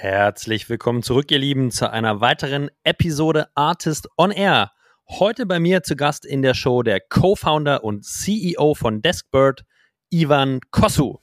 [0.00, 4.70] Herzlich willkommen zurück, ihr Lieben, zu einer weiteren Episode Artist on Air.
[5.08, 9.64] Heute bei mir zu Gast in der Show der Co-Founder und CEO von Deskbird,
[10.08, 11.18] Ivan Kossu.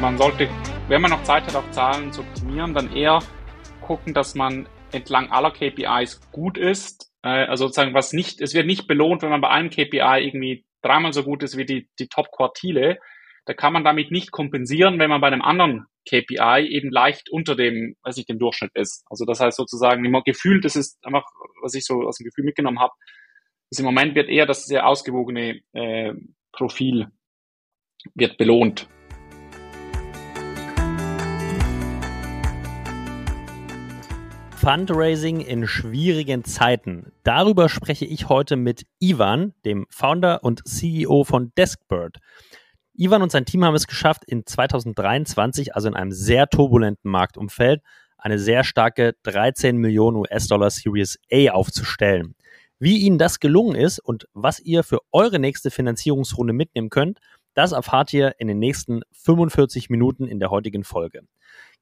[0.00, 0.48] Man sollte,
[0.88, 3.20] wenn man noch Zeit hat, auf Zahlen zu optimieren, dann eher
[3.82, 7.12] gucken, dass man entlang aller KPIs gut ist.
[7.22, 10.66] Äh, also sozusagen, was nicht, es wird nicht belohnt, wenn man bei einem KPI irgendwie
[10.82, 12.98] dreimal so gut ist wie die, die Top-Quartile
[13.46, 17.54] da kann man damit nicht kompensieren, wenn man bei einem anderen KPI eben leicht unter
[17.56, 19.04] dem, weiß ich, dem Durchschnitt ist.
[19.08, 21.24] Also das heißt sozusagen immer gefühlt, das ist einfach,
[21.62, 22.92] was ich so aus dem Gefühl mitgenommen habe,
[23.70, 26.14] ist im Moment wird eher das sehr ausgewogene äh,
[26.52, 27.08] Profil
[28.14, 28.88] wird belohnt.
[34.56, 37.12] Fundraising in schwierigen Zeiten.
[37.22, 42.18] Darüber spreche ich heute mit Ivan, dem Founder und CEO von Deskbird.
[42.96, 47.82] Ivan und sein Team haben es geschafft, in 2023, also in einem sehr turbulenten Marktumfeld,
[48.16, 52.36] eine sehr starke 13 Millionen US-Dollar Series A aufzustellen.
[52.78, 57.18] Wie ihnen das gelungen ist und was ihr für eure nächste Finanzierungsrunde mitnehmen könnt,
[57.54, 61.22] das erfahrt ihr in den nächsten 45 Minuten in der heutigen Folge.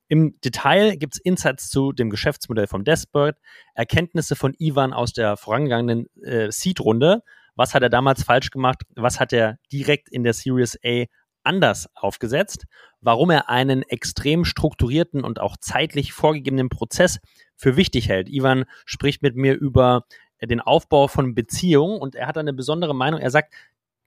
[0.09, 3.39] Im Detail gibt es Insights zu dem Geschäftsmodell von Deskbird,
[3.75, 7.22] Erkenntnisse von Ivan aus der vorangegangenen äh, Seed-Runde
[7.55, 8.83] was hat er damals falsch gemacht?
[8.95, 11.05] Was hat er direkt in der Series A
[11.42, 12.64] anders aufgesetzt?
[13.00, 17.19] Warum er einen extrem strukturierten und auch zeitlich vorgegebenen Prozess
[17.56, 18.28] für wichtig hält?
[18.28, 20.05] Ivan spricht mit mir über
[20.41, 23.20] den Aufbau von Beziehungen und er hat eine besondere Meinung.
[23.20, 23.55] Er sagt,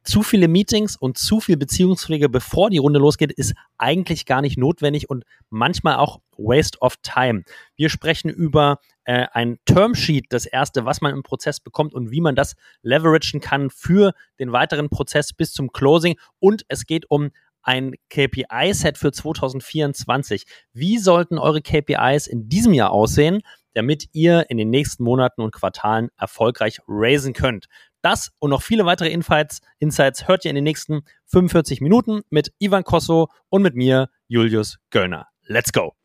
[0.06, 4.58] zu viele Meetings und zu viel Beziehungspflege, bevor die Runde losgeht, ist eigentlich gar nicht
[4.58, 7.44] notwendig und manchmal auch Waste of Time.
[7.76, 12.22] Wir sprechen über äh, ein Termsheet, das erste, was man im Prozess bekommt und wie
[12.22, 16.18] man das leveragen kann für den weiteren Prozess bis zum Closing.
[16.40, 17.32] Und es geht um
[17.64, 20.46] ein KPI-Set für 2024.
[20.74, 23.42] Wie sollten eure KPIs in diesem Jahr aussehen,
[23.74, 27.66] damit ihr in den nächsten Monaten und Quartalen erfolgreich raisen könnt?
[28.06, 32.54] Das und noch viele weitere Insights, Insights hört ihr in den nächsten 45 Minuten mit
[32.60, 35.26] Ivan Kosso und mit mir, Julius Göllner.
[35.48, 35.96] Let's go!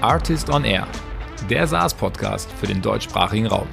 [0.00, 0.88] Artist on Air,
[1.50, 3.68] der SaaS-Podcast für den deutschsprachigen Raum.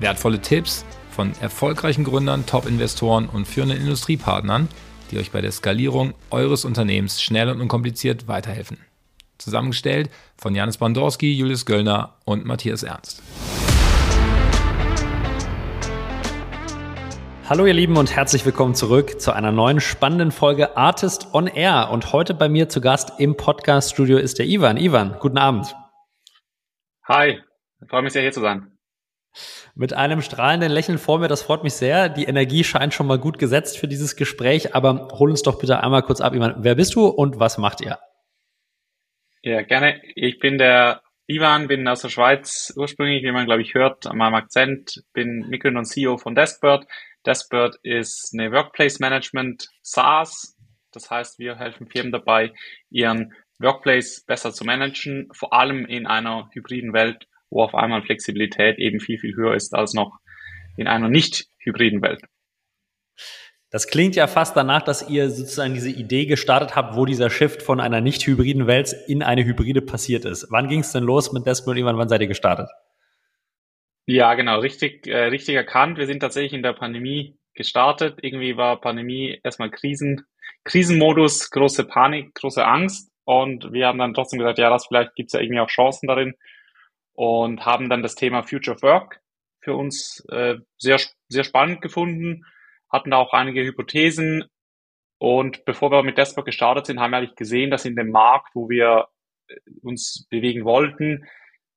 [0.00, 4.68] Wertvolle Tipps von erfolgreichen Gründern, Top-Investoren und führenden Industriepartnern,
[5.10, 8.78] die euch bei der Skalierung eures Unternehmens schnell und unkompliziert weiterhelfen.
[9.38, 13.22] Zusammengestellt von Janis Bandorski, Julius Göllner und Matthias Ernst.
[17.48, 21.88] Hallo ihr Lieben und herzlich willkommen zurück zu einer neuen spannenden Folge Artist on Air.
[21.90, 24.76] Und heute bei mir zu Gast im Podcast-Studio ist der Ivan.
[24.76, 25.74] Ivan, guten Abend.
[27.04, 27.40] Hi,
[27.80, 28.76] ich freue mich sehr hier zu sein.
[29.74, 32.10] Mit einem strahlenden Lächeln vor mir, das freut mich sehr.
[32.10, 35.80] Die Energie scheint schon mal gut gesetzt für dieses Gespräch, aber hol uns doch bitte
[35.80, 36.56] einmal kurz ab, Ivan.
[36.58, 37.98] Wer bist du und was macht ihr?
[39.42, 40.02] Ja, gerne.
[40.16, 44.16] Ich bin der Ivan, bin aus der Schweiz ursprünglich, wie man glaube ich hört, an
[44.16, 46.86] meinem Akzent, bin Mitgründer und CEO von Deskbird.
[47.24, 50.56] Deskbird ist eine Workplace Management SaaS.
[50.90, 52.52] Das heißt, wir helfen Firmen dabei,
[52.90, 58.78] ihren Workplace besser zu managen, vor allem in einer hybriden Welt, wo auf einmal Flexibilität
[58.78, 60.18] eben viel, viel höher ist als noch
[60.76, 62.22] in einer nicht hybriden Welt.
[63.70, 67.62] Das klingt ja fast danach, dass ihr sozusagen diese Idee gestartet habt, wo dieser Shift
[67.62, 70.46] von einer nicht hybriden Welt in eine hybride passiert ist.
[70.50, 71.98] Wann ging es denn los mit Desmond irgendwann?
[71.98, 72.70] Wann seid ihr gestartet?
[74.06, 75.98] Ja, genau, richtig, äh, richtig erkannt.
[75.98, 78.18] Wir sind tatsächlich in der Pandemie gestartet.
[78.22, 80.24] Irgendwie war Pandemie erstmal Krisen,
[80.64, 83.10] Krisenmodus, große Panik, große Angst.
[83.24, 86.34] Und wir haben dann trotzdem gesagt, ja, das vielleicht gibt's ja irgendwie auch Chancen darin.
[87.12, 89.20] Und haben dann das Thema Future of Work
[89.60, 90.98] für uns äh, sehr,
[91.28, 92.46] sehr spannend gefunden
[92.90, 94.44] hatten da auch einige Hypothesen.
[95.18, 98.54] Und bevor wir mit Desktop gestartet sind, haben wir eigentlich gesehen, dass in dem Markt,
[98.54, 99.08] wo wir
[99.48, 101.26] äh, uns bewegen wollten,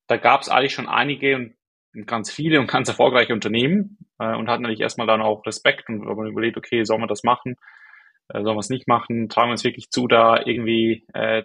[0.06, 1.54] da gab es eigentlich schon einige
[1.94, 5.88] und ganz viele und ganz erfolgreiche Unternehmen äh, und hatten natürlich erstmal dann auch Respekt
[5.88, 7.56] und haben überlegt, okay, sollen wir das machen,
[8.28, 11.42] äh, sollen wir es nicht machen, tragen wir uns wirklich zu, da irgendwie, äh,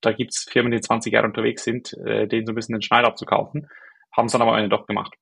[0.00, 3.04] da gibt's Firmen, die 20 Jahre unterwegs sind, äh, denen so ein bisschen den Schneid
[3.04, 3.68] abzukaufen,
[4.16, 5.14] haben es dann aber am Ende doch gemacht.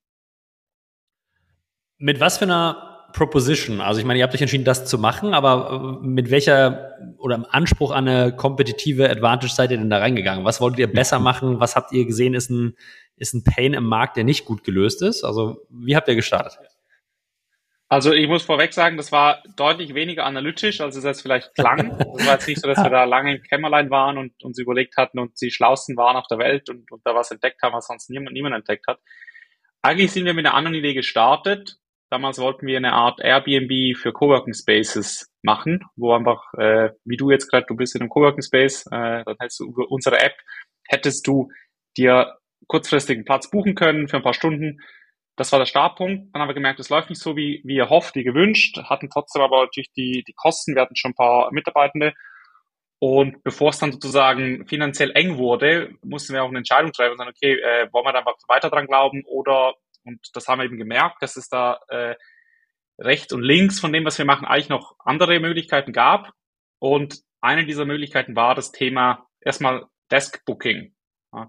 [1.98, 3.80] Mit was für einer Proposition?
[3.80, 7.34] Also ich meine, ihr habt euch entschieden, das zu machen, aber äh, mit welcher oder
[7.34, 10.44] im Anspruch an eine kompetitive Advantage seid ihr denn da reingegangen?
[10.44, 11.58] Was wolltet ihr besser machen?
[11.58, 12.76] Was habt ihr gesehen, ist ein,
[13.16, 15.24] ist ein Pain im Markt, der nicht gut gelöst ist?
[15.24, 16.58] Also wie habt ihr gestartet?
[17.88, 21.96] Also ich muss vorweg sagen, das war deutlich weniger analytisch, als es jetzt vielleicht klang.
[21.98, 24.96] Das war jetzt nicht so, dass wir da lange im Kämmerlein waren und uns überlegt
[24.96, 27.86] hatten und die Schlausten waren auf der Welt und, und da was entdeckt haben, was
[27.86, 28.98] sonst niemand, niemand entdeckt hat.
[29.82, 31.78] eigentlich sind wir mit einer anderen Idee gestartet.
[32.10, 37.30] Damals wollten wir eine Art Airbnb für Coworking Spaces machen, wo einfach, äh, wie du
[37.30, 40.36] jetzt gerade, du bist in einem Coworking Space, äh, dann hättest du über unsere App,
[40.88, 41.50] hättest du
[41.96, 42.36] dir
[42.68, 44.80] kurzfristigen Platz buchen können für ein paar Stunden.
[45.36, 46.32] Das war der Startpunkt.
[46.32, 49.42] Dann haben wir gemerkt, es läuft nicht so, wie, wie erhofft, wie gewünscht, hatten trotzdem
[49.42, 50.74] aber natürlich die, die Kosten.
[50.74, 52.14] Wir hatten schon ein paar Mitarbeitende.
[52.98, 57.18] Und bevor es dann sozusagen finanziell eng wurde, mussten wir auch eine Entscheidung treffen und
[57.18, 59.74] sagen, okay, äh, wollen wir da einfach weiter dran glauben oder,
[60.06, 62.14] und das haben wir eben gemerkt, dass es da äh,
[62.98, 66.32] rechts und links von dem, was wir machen, eigentlich noch andere Möglichkeiten gab.
[66.78, 70.94] Und eine dieser Möglichkeiten war das Thema erstmal Desk Booking.
[71.32, 71.48] Ja.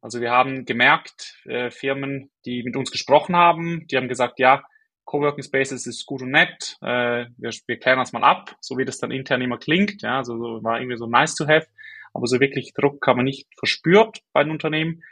[0.00, 4.62] Also wir haben gemerkt, äh, Firmen, die mit uns gesprochen haben, die haben gesagt, ja,
[5.06, 8.84] Coworking Spaces ist gut und nett, äh, wir, wir klären das mal ab, so wie
[8.84, 11.66] das dann intern immer klingt, ja, also so, war irgendwie so nice to have,
[12.12, 15.02] aber so wirklich Druck haben wir nicht verspürt bei den Unternehmen.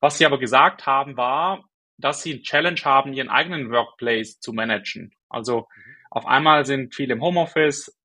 [0.00, 1.64] Was sie aber gesagt haben, war,
[2.02, 5.14] dass sie ein Challenge haben, ihren eigenen Workplace zu managen.
[5.28, 5.94] Also mhm.
[6.10, 7.96] auf einmal sind viele im Homeoffice,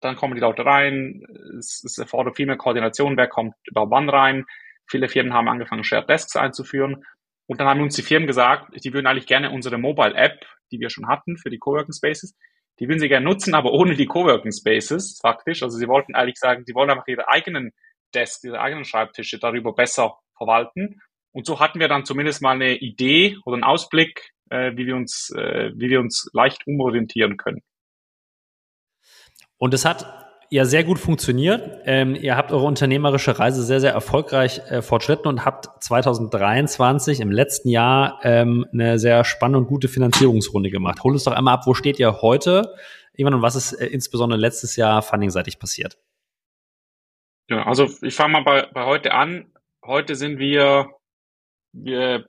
[0.00, 1.26] dann kommen die Leute rein,
[1.58, 4.44] es, es erfordert viel mehr Koordination, wer kommt über wann rein,
[4.88, 7.04] Viele Firmen haben angefangen, Shared Desks einzuführen.
[7.46, 10.80] Und dann haben uns die Firmen gesagt, die würden eigentlich gerne unsere Mobile App, die
[10.80, 12.36] wir schon hatten für die Coworking Spaces,
[12.78, 15.62] die würden sie gerne nutzen, aber ohne die Coworking Spaces faktisch.
[15.62, 17.72] Also sie wollten eigentlich sagen, sie wollen einfach ihre eigenen
[18.14, 21.00] Desks, ihre eigenen Schreibtische darüber besser verwalten.
[21.36, 24.96] Und so hatten wir dann zumindest mal eine Idee oder einen Ausblick, äh, wie wir
[24.96, 27.60] uns, äh, wie wir uns leicht umorientieren können.
[29.58, 30.06] Und es hat
[30.48, 31.82] ja sehr gut funktioniert.
[31.84, 37.30] Ähm, ihr habt eure unternehmerische Reise sehr, sehr erfolgreich äh, fortschritten und habt 2023 im
[37.30, 41.04] letzten Jahr ähm, eine sehr spannende und gute Finanzierungsrunde gemacht.
[41.04, 42.74] Hol uns doch einmal ab, wo steht ihr heute?
[43.12, 45.98] Ivan, und was ist äh, insbesondere letztes Jahr fundingseitig passiert?
[47.50, 49.52] Ja, also ich fange mal bei, bei heute an.
[49.84, 50.96] Heute sind wir,
[51.84, 52.26] wir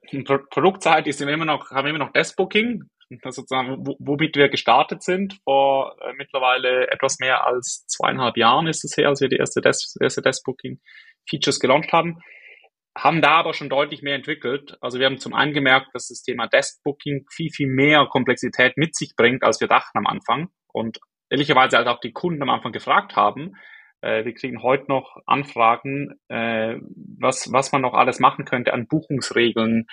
[0.49, 2.83] produktseitig sind wir immer noch, haben immer noch Deskbooking
[3.21, 5.39] das sozusagen, womit wir gestartet sind.
[5.43, 9.61] Vor äh, mittlerweile etwas mehr als zweieinhalb Jahren ist es her, als wir die erste,
[9.61, 12.19] Des erste Desk-Booking-Features gelauncht haben.
[12.97, 14.75] Haben da aber schon deutlich mehr entwickelt.
[14.81, 18.95] Also wir haben zum einen gemerkt, dass das Thema Desk-Booking viel, viel mehr Komplexität mit
[18.95, 20.49] sich bringt, als wir dachten am Anfang.
[20.67, 20.99] Und
[21.29, 23.53] ehrlicherweise halt auch die Kunden am Anfang gefragt haben.
[24.01, 26.77] Äh, wir kriegen heute noch Anfragen, äh,
[27.19, 29.87] was, was man noch alles machen könnte an Buchungsregeln,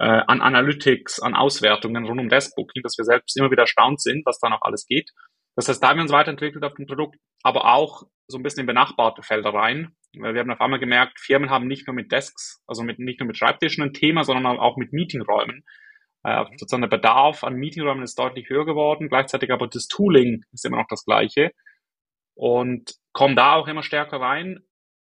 [0.00, 4.26] äh, an Analytics, an Auswertungen rund um Deskbooking, dass wir selbst immer wieder erstaunt sind,
[4.26, 5.10] was da noch alles geht.
[5.54, 8.60] Das heißt, da haben wir uns weiterentwickelt auf dem Produkt, aber auch so ein bisschen
[8.60, 9.94] in benachbarte Felder rein.
[10.18, 13.20] Weil wir haben auf einmal gemerkt, Firmen haben nicht nur mit Desks, also mit, nicht
[13.20, 15.64] nur mit Schreibtischen ein Thema, sondern auch mit Meetingräumen.
[16.24, 20.64] Äh, sozusagen der Bedarf an Meetingräumen ist deutlich höher geworden, gleichzeitig aber das Tooling ist
[20.64, 21.50] immer noch das gleiche
[22.34, 24.60] und kommen da auch immer stärker rein.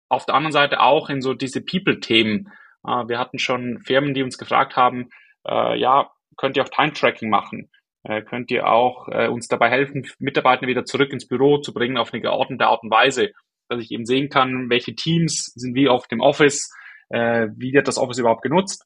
[0.10, 2.51] Auf der anderen Seite auch in so diese People-Themen.
[2.86, 5.10] Äh, wir hatten schon Firmen, die uns gefragt haben,
[5.48, 7.69] äh, ja, könnt ihr auch Time-Tracking machen?
[8.04, 11.98] Äh, könnt ihr auch äh, uns dabei helfen, Mitarbeiter wieder zurück ins Büro zu bringen
[11.98, 13.31] auf eine geordnete Art und Weise,
[13.69, 16.69] dass ich eben sehen kann, welche Teams sind wie auf dem Office,
[17.10, 18.86] äh, wie wird das Office überhaupt genutzt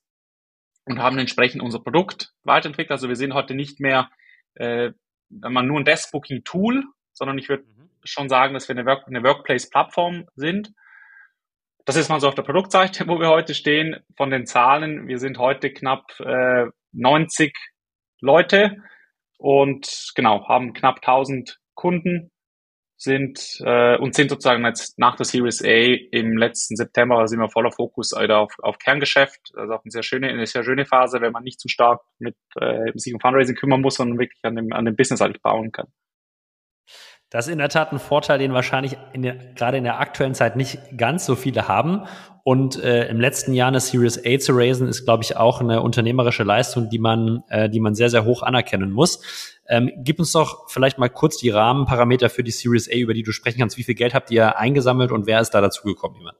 [0.85, 2.91] und haben entsprechend unser Produkt weiterentwickelt.
[2.91, 4.09] Also wir sind heute nicht mehr
[4.55, 4.91] äh,
[5.29, 6.83] man nur ein Desk-Booking-Tool,
[7.13, 7.65] sondern ich würde.
[8.03, 10.71] Schon sagen, dass wir eine, Work eine Workplace-Plattform sind,
[11.87, 13.95] das ist mal so auf der Produktseite, wo wir heute stehen.
[14.17, 17.55] Von den Zahlen, wir sind heute knapp äh, 90
[18.19, 18.83] Leute
[19.37, 22.29] und genau, haben knapp 1000 Kunden
[22.97, 27.49] sind äh, und sind sozusagen jetzt nach der Series A im letzten September sind wir
[27.49, 31.31] voller Fokus auf, auf Kerngeschäft, also auch eine sehr schöne, eine sehr schöne Phase, wenn
[31.31, 34.73] man nicht zu stark mit äh, sich um Fundraising kümmern muss, sondern wirklich an dem,
[34.73, 35.87] an dem Business eigentlich bauen kann.
[37.29, 40.33] Das ist in der Tat ein Vorteil, den wahrscheinlich in der, gerade in der aktuellen
[40.33, 42.05] Zeit nicht ganz so viele haben.
[42.43, 45.81] Und äh, im letzten Jahr eine Series A zu raisen, ist, glaube ich, auch eine
[45.81, 49.59] unternehmerische Leistung, die man, äh, die man sehr, sehr hoch anerkennen muss.
[49.67, 53.23] Ähm, gib uns doch vielleicht mal kurz die Rahmenparameter für die Series A, über die
[53.23, 53.77] du sprechen kannst.
[53.77, 56.35] Wie viel Geld habt ihr eingesammelt und wer ist da dazugekommen, Ivan?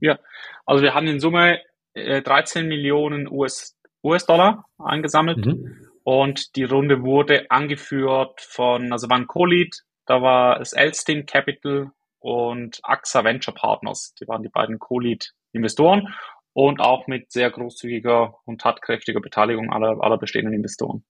[0.00, 0.18] Ja,
[0.66, 1.60] also wir haben in Summe
[1.94, 5.46] äh, 13 Millionen US, US-Dollar eingesammelt.
[5.46, 5.89] Mhm.
[6.02, 12.80] Und die Runde wurde angeführt von, also waren Co-Lead, da war es Elstin Capital und
[12.82, 14.14] AXA Venture Partners.
[14.20, 16.14] Die waren die beiden Co-Lead-Investoren
[16.52, 21.04] und auch mit sehr großzügiger und tatkräftiger Beteiligung aller, aller bestehenden Investoren.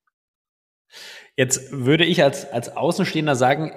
[1.37, 3.73] Jetzt würde ich als, als Außenstehender sagen,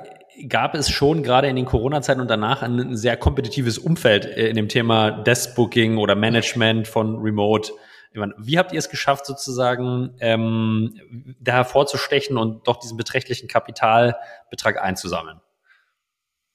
[0.49, 4.55] gab es schon gerade in den Corona-Zeiten und danach ein sehr kompetitives Umfeld äh, in
[4.55, 7.71] dem Thema Desk-Booking oder Management von Remote
[8.13, 15.41] wie habt ihr es geschafft, sozusagen ähm, da hervorzustechen und doch diesen beträchtlichen Kapitalbetrag einzusammeln?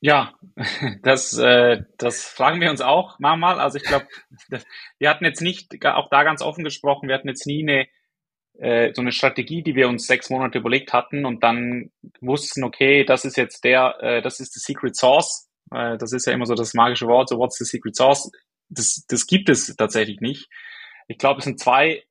[0.00, 0.34] Ja,
[1.02, 3.60] das, äh, das fragen wir uns auch manchmal.
[3.60, 4.06] Also ich glaube,
[4.98, 7.88] wir hatten jetzt nicht, auch da ganz offen gesprochen, wir hatten jetzt nie eine
[8.58, 13.04] äh, so eine Strategie, die wir uns sechs Monate überlegt hatten und dann wussten, okay,
[13.04, 15.48] das ist jetzt der, äh, das ist die Secret Source.
[15.72, 18.30] Äh, das ist ja immer so das magische Wort, so what's the Secret Source?
[18.68, 20.48] Das, das gibt es tatsächlich nicht.
[21.08, 22.04] Ich glaube, es sind zwei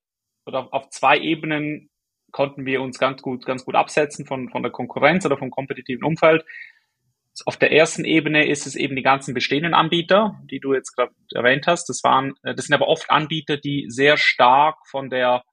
[0.45, 1.89] oder auf zwei Ebenen
[2.31, 6.03] konnten wir uns ganz gut, ganz gut absetzen von, von der Konkurrenz oder vom kompetitiven
[6.03, 6.43] Umfeld.
[7.45, 11.13] Auf der ersten Ebene ist es eben die ganzen bestehenden Anbieter, die du jetzt gerade
[11.33, 11.87] erwähnt hast.
[11.87, 15.43] Das waren, äh, das sind aber oft Anbieter, die sehr stark von der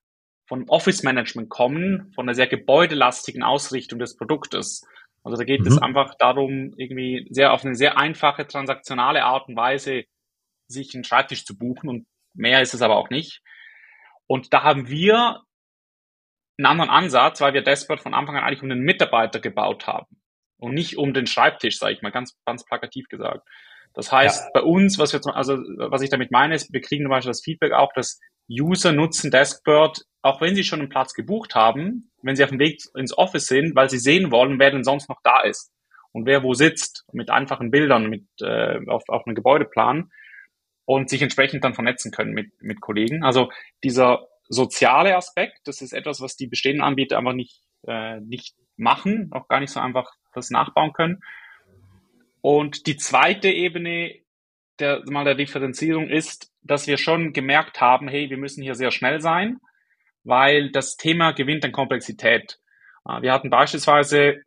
[0.46, 4.86] von Office Management kommen, von einer sehr gebäudelastigen Ausrichtung des Produktes.
[5.22, 5.68] Also da geht mhm.
[5.68, 10.04] es einfach darum, irgendwie sehr auf eine sehr einfache transaktionale Art und Weise
[10.68, 13.42] sich einen Schreibtisch zu buchen und mehr ist es aber auch nicht.
[14.26, 15.42] Und da haben wir
[16.58, 20.16] einen anderen Ansatz, weil wir Despot von Anfang an eigentlich um den Mitarbeiter gebaut haben
[20.58, 23.46] und nicht um den Schreibtisch, sage ich mal, ganz, ganz plakativ gesagt.
[23.92, 24.50] Das heißt, ja.
[24.54, 27.42] bei uns, was wir, also was ich damit meine, ist, wir kriegen zum Beispiel das
[27.42, 32.36] Feedback auch, dass User nutzen Deskbird, auch wenn sie schon einen Platz gebucht haben, wenn
[32.36, 35.20] sie auf dem Weg ins Office sind, weil sie sehen wollen, wer denn sonst noch
[35.22, 35.72] da ist
[36.12, 40.10] und wer wo sitzt, mit einfachen Bildern, mit äh, auf, auf einem Gebäudeplan
[40.84, 43.22] und sich entsprechend dann vernetzen können mit, mit Kollegen.
[43.24, 43.50] Also
[43.82, 49.30] dieser soziale Aspekt, das ist etwas, was die bestehenden Anbieter einfach nicht, äh, nicht machen,
[49.32, 51.22] auch gar nicht so einfach das nachbauen können.
[52.40, 54.16] Und die zweite Ebene
[54.78, 58.90] der, mal der Differenzierung ist, dass wir schon gemerkt haben, hey, wir müssen hier sehr
[58.90, 59.58] schnell sein,
[60.24, 62.58] weil das Thema gewinnt an Komplexität.
[63.08, 64.42] Äh, wir hatten beispielsweise,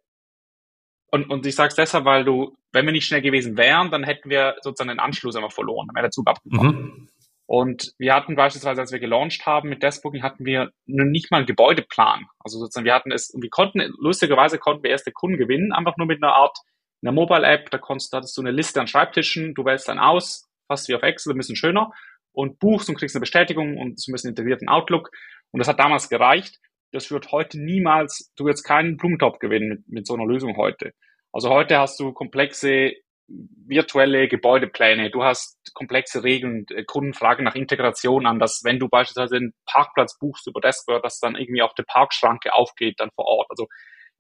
[1.12, 4.04] und, und ich sage es deshalb, weil du, wenn wir nicht schnell gewesen wären, dann
[4.04, 6.76] hätten wir sozusagen den Anschluss einfach verloren, dann wäre der Zug abgekommen.
[6.76, 7.10] Mhm.
[7.48, 11.46] Und wir hatten beispielsweise, als wir gelauncht haben mit Deskbooking, hatten wir nicht mal einen
[11.48, 12.26] Gebäudeplan.
[12.40, 15.96] Also sozusagen, wir hatten es, und wir konnten, lustigerweise konnten wir erste Kunden gewinnen, einfach
[15.96, 16.58] nur mit einer Art,
[17.02, 20.50] einer Mobile-App, da konntest, da hattest du eine Liste an Schreibtischen, du wählst dann aus,
[20.68, 21.94] fast wie auf Excel, ein bisschen schöner,
[22.34, 25.10] und buchst und kriegst eine Bestätigung und so ein bisschen integrierten Outlook.
[25.52, 26.60] Und das hat damals gereicht.
[26.98, 30.94] Das wird heute niemals, du wirst keinen Blumentopf gewinnen mit, mit so einer Lösung heute.
[31.32, 32.94] Also heute hast du komplexe
[33.27, 38.89] virtuelle Gebäudepläne, du hast komplexe Regeln, äh, Kunden fragen nach Integration an, dass wenn du
[38.89, 43.25] beispielsweise einen Parkplatz buchst über Deskboard, dass dann irgendwie auch der Parkschranke aufgeht dann vor
[43.25, 43.46] Ort.
[43.51, 43.68] Also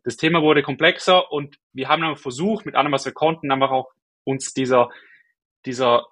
[0.03, 3.71] das Thema wurde komplexer und wir haben dann versucht, mit allem, was wir konnten, einfach
[3.71, 3.89] auch
[4.23, 4.89] uns dieser,
[5.65, 6.05] dieser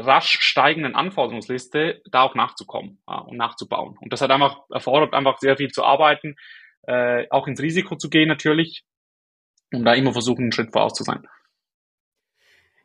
[0.00, 3.96] rasch steigenden Anforderungsliste da auch nachzukommen ja, und nachzubauen.
[4.00, 6.36] Und das hat einfach erfordert, einfach sehr viel zu arbeiten,
[6.86, 8.84] äh, auch ins Risiko zu gehen natürlich,
[9.72, 11.26] um da immer versuchen, einen Schritt voraus zu sein.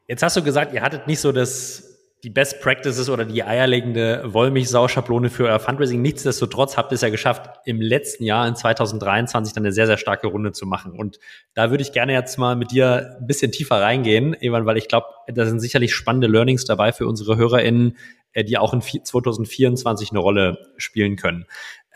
[0.07, 1.94] Jetzt hast du gesagt, ihr hattet nicht so das
[2.25, 6.01] die Best Practices oder die eierlegende Wollmilchsau-Schablone für euer Fundraising.
[6.01, 9.97] Nichtsdestotrotz habt ihr es ja geschafft, im letzten Jahr, in 2023, dann eine sehr, sehr
[9.97, 10.91] starke Runde zu machen.
[10.93, 11.19] Und
[11.53, 14.87] da würde ich gerne jetzt mal mit dir ein bisschen tiefer reingehen, Evan, weil ich
[14.87, 17.95] glaube, da sind sicherlich spannende Learnings dabei für unsere HörerInnen,
[18.33, 21.45] äh, die auch in 2024 eine Rolle spielen können.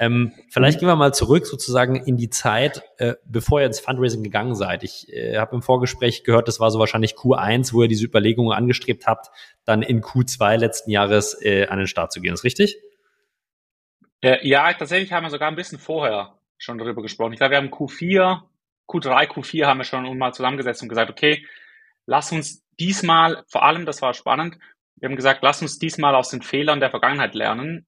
[0.02, 4.24] Ähm, vielleicht gehen wir mal zurück sozusagen in die Zeit, äh, bevor ihr ins Fundraising
[4.24, 4.84] gegangen seid.
[4.86, 8.54] Ich äh, habe im Vorgespräch gehört, das war so wahrscheinlich Q1, wo ihr diese Überlegungen
[8.54, 9.30] angestrebt habt,
[9.66, 12.34] dann in Q2 letzten Jahres äh, an den Start zu gehen.
[12.34, 12.78] Ist richtig?
[14.22, 17.34] Äh, ja, tatsächlich haben wir sogar ein bisschen vorher schon darüber gesprochen.
[17.34, 18.42] Ich glaube, wir haben Q4,
[18.88, 21.46] Q3, Q4 haben wir schon mal zusammengesetzt und gesagt, okay,
[22.06, 24.58] lass uns diesmal, vor allem, das war spannend,
[24.96, 27.86] wir haben gesagt, lass uns diesmal aus den Fehlern der Vergangenheit lernen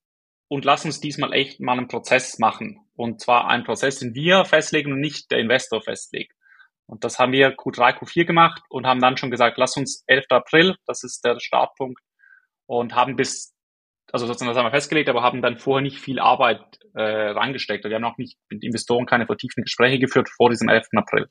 [0.52, 2.82] und lass uns diesmal echt mal einen Prozess machen.
[2.98, 6.34] Und zwar einen Prozess, den wir festlegen und nicht der Investor festlegt.
[6.88, 10.26] Und das haben wir Q3, Q4 gemacht und haben dann schon gesagt, lass uns 11.
[10.28, 12.02] April, das ist der Startpunkt,
[12.66, 13.54] und haben bis,
[14.12, 16.60] also sozusagen das haben wir festgelegt, aber haben dann vorher nicht viel Arbeit
[16.96, 17.86] äh, reingesteckt.
[17.86, 20.88] Wir haben auch nicht mit Investoren keine vertieften Gespräche geführt vor diesem 11.
[20.98, 21.30] April.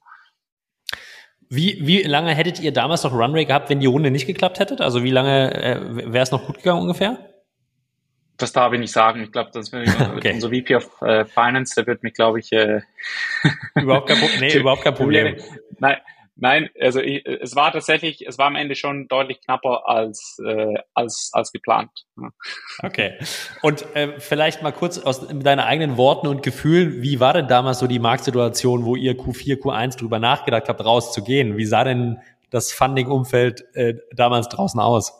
[1.50, 4.80] Wie, wie lange hättet ihr damals noch Runway gehabt, wenn die Runde nicht geklappt hättet?
[4.80, 7.29] Also wie lange äh, wäre es noch gut gegangen ungefähr?
[8.40, 9.22] Das darf ich nicht sagen.
[9.22, 9.72] Ich glaube, das
[10.16, 10.32] okay.
[10.32, 12.80] unser VP of äh, Finance, der wird mich, glaube ich, äh,
[13.74, 15.36] überhaupt, kein, nee, überhaupt kein Problem.
[15.78, 15.98] Nein,
[16.36, 20.74] nein, also ich, es war tatsächlich, es war am Ende schon deutlich knapper als äh,
[20.94, 21.90] als als geplant.
[22.82, 23.18] Okay.
[23.62, 27.78] Und äh, vielleicht mal kurz aus deinen eigenen Worten und Gefühlen, wie war denn damals
[27.78, 31.56] so die Marktsituation, wo ihr Q4, Q1 drüber nachgedacht habt, rauszugehen?
[31.58, 32.20] Wie sah denn
[32.50, 35.12] das Funding-Umfeld äh, damals draußen aus?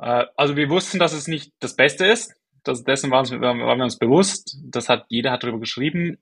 [0.00, 2.34] Äh, also wir wussten, dass es nicht das Beste ist.
[2.64, 4.58] Das, dessen waren, wir, waren wir uns bewusst.
[4.64, 6.18] Das hat jeder hat darüber geschrieben.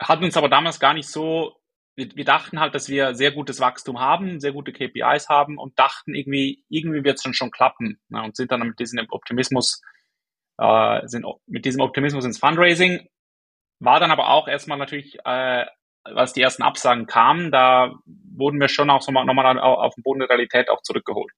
[0.00, 1.56] Hatten uns aber damals gar nicht so.
[1.96, 5.78] Wir, wir dachten halt, dass wir sehr gutes Wachstum haben, sehr gute KPIs haben und
[5.78, 8.00] dachten irgendwie, irgendwie wird es dann schon klappen.
[8.08, 9.82] Ne, und sind dann mit diesem Optimismus,
[10.58, 13.08] äh, sind mit diesem Optimismus ins Fundraising.
[13.78, 15.66] War dann aber auch erstmal natürlich äh,
[16.14, 20.20] als die ersten Absagen kamen, da wurden wir schon auch so nochmal auf den Boden
[20.20, 21.32] der Realität auch zurückgeholt.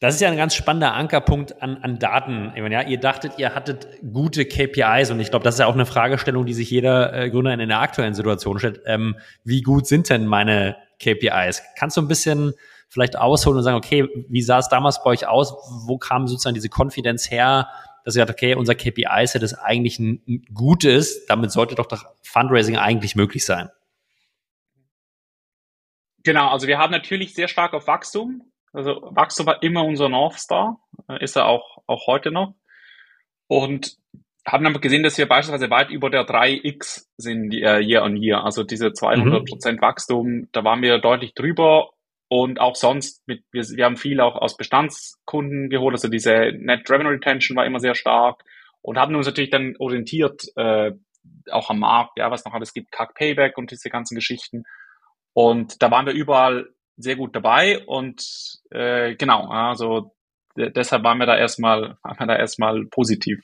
[0.00, 2.52] Das ist ja ein ganz spannender Ankerpunkt an, an Daten.
[2.54, 5.66] Ich meine, ja, ihr dachtet, ihr hattet gute KPIs und ich glaube, das ist ja
[5.66, 8.80] auch eine Fragestellung, die sich jeder äh, Gründer in der aktuellen Situation stellt.
[8.86, 11.62] Ähm, wie gut sind denn meine KPIs?
[11.76, 12.54] Kannst du ein bisschen
[12.88, 15.52] vielleicht ausholen und sagen, okay, wie sah es damals bei euch aus?
[15.86, 17.68] Wo kam sozusagen diese Konfidenz her,
[18.06, 22.06] dass ihr sagt, okay, unser KPI-Set ist eigentlich ein, ein gutes, damit sollte doch das
[22.22, 23.68] Fundraising eigentlich möglich sein?
[26.24, 30.38] Genau, also wir haben natürlich sehr stark auf Wachstum also Wachstum war immer unser North
[30.38, 32.54] Star, äh, ist er auch, auch heute noch.
[33.46, 33.96] Und
[34.46, 38.44] haben dann gesehen, dass wir beispielsweise weit über der 3x sind äh, year on year.
[38.44, 39.82] Also diese 200 Prozent mhm.
[39.82, 41.90] Wachstum, da waren wir deutlich drüber.
[42.28, 45.94] Und auch sonst, mit, wir, wir haben viel auch aus Bestandskunden geholt.
[45.94, 48.44] Also diese Net Revenue Retention war immer sehr stark.
[48.82, 50.92] Und haben uns natürlich dann orientiert, äh,
[51.50, 54.62] auch am Markt, ja, was noch alles gibt, CAC Payback und diese ganzen Geschichten.
[55.32, 56.68] Und da waren wir überall
[57.02, 58.22] sehr gut dabei und
[58.70, 60.14] äh, genau, also
[60.56, 63.40] deshalb waren wir da erstmal, waren wir da erstmal positiv.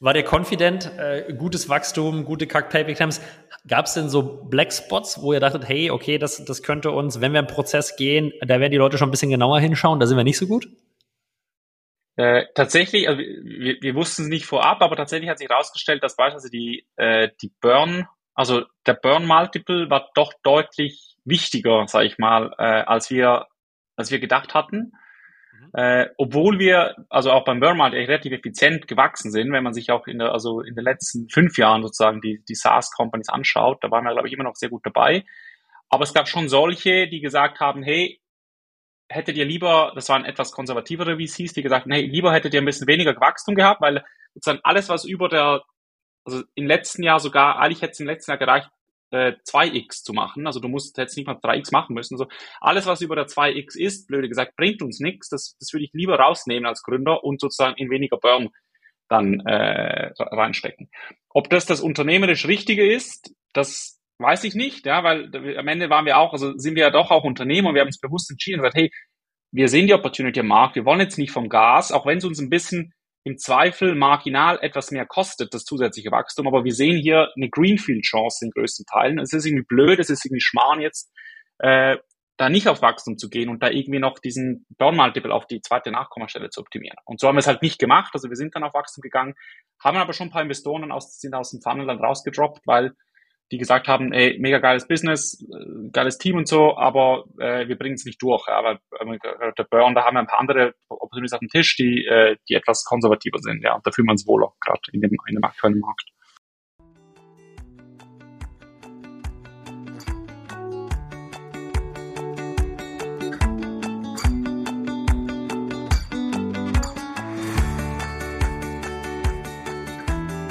[0.00, 3.20] War der confident, äh, gutes Wachstum, gute Kack-Payback-Times?
[3.68, 7.20] Gab es denn so Black Spots, wo ihr dachtet, hey, okay, das, das könnte uns,
[7.20, 10.06] wenn wir im Prozess gehen, da werden die Leute schon ein bisschen genauer hinschauen, da
[10.06, 10.66] sind wir nicht so gut?
[12.16, 16.16] Äh, tatsächlich, also wir, wir wussten es nicht vorab, aber tatsächlich hat sich herausgestellt, dass
[16.16, 22.18] beispielsweise die, äh, die Burn, also der Burn Multiple war doch deutlich wichtiger, sage ich
[22.18, 23.46] mal, äh, als wir
[23.96, 24.92] als wir gedacht hatten.
[25.52, 25.70] Mhm.
[25.74, 30.06] Äh, obwohl wir also auch beim Burnout relativ effizient gewachsen sind, wenn man sich auch
[30.06, 33.90] in der also in den letzten fünf Jahren sozusagen die die SaaS Companies anschaut, da
[33.90, 35.24] waren wir glaube ich immer noch sehr gut dabei.
[35.90, 38.18] Aber es gab schon solche, die gesagt haben, hey,
[39.10, 42.62] hättet ihr lieber, das waren etwas konservativere VCs, die gesagt haben, hey, lieber hättet ihr
[42.62, 45.62] ein bisschen weniger Wachstum gehabt, weil sozusagen alles, was über der,
[46.24, 48.68] also im letzten Jahr sogar, eigentlich hätte es im letzten Jahr gereicht,
[49.12, 50.46] äh, 2x zu machen.
[50.46, 52.14] Also du musst jetzt nicht mal 3x machen müssen.
[52.14, 52.28] Also
[52.60, 55.28] alles, was über der 2x ist, blöde gesagt, bringt uns nichts.
[55.28, 58.50] Das, das würde ich lieber rausnehmen als Gründer und sozusagen in weniger Burn
[59.08, 60.90] dann äh, reinstecken.
[61.28, 66.06] Ob das das unternehmerisch Richtige ist, das weiß ich nicht, ja, weil am Ende waren
[66.06, 68.60] wir auch, also sind wir ja doch auch Unternehmer und wir haben uns bewusst entschieden
[68.60, 68.90] und gesagt, hey,
[69.50, 72.24] wir sehen die Opportunity am Markt, wir wollen jetzt nicht vom Gas, auch wenn es
[72.24, 76.46] uns ein bisschen im Zweifel marginal etwas mehr kostet, das zusätzliche Wachstum.
[76.46, 79.18] Aber wir sehen hier eine Greenfield-Chance in größten Teilen.
[79.18, 81.12] Es ist irgendwie blöd, es ist irgendwie Schmarrn jetzt,
[81.58, 81.96] äh,
[82.36, 85.92] da nicht auf Wachstum zu gehen und da irgendwie noch diesen Burn-Multiple auf die zweite
[85.92, 86.96] Nachkommastelle zu optimieren.
[87.04, 88.10] Und so haben wir es halt nicht gemacht.
[88.14, 89.34] Also wir sind dann auf Wachstum gegangen,
[89.78, 92.94] haben aber schon ein paar Investoren aus, sind aus dem Funnel dann rausgedroppt, weil
[93.52, 97.76] die gesagt haben, ey, mega geiles Business, äh, geiles Team und so, aber äh, wir
[97.76, 98.48] bringen es nicht durch.
[98.48, 101.76] Ja, aber äh, der Burn, da haben wir ein paar andere Opportunities auf dem Tisch,
[101.76, 103.62] die, äh, die etwas konservativer sind.
[103.62, 106.08] Ja, da fühlen wir uns wohler, gerade in dem, in dem aktuellen Markt.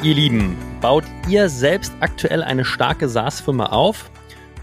[0.04, 4.10] Ihr Lieben, baut ihr selbst aktuell eine starke SaaS-Firma auf?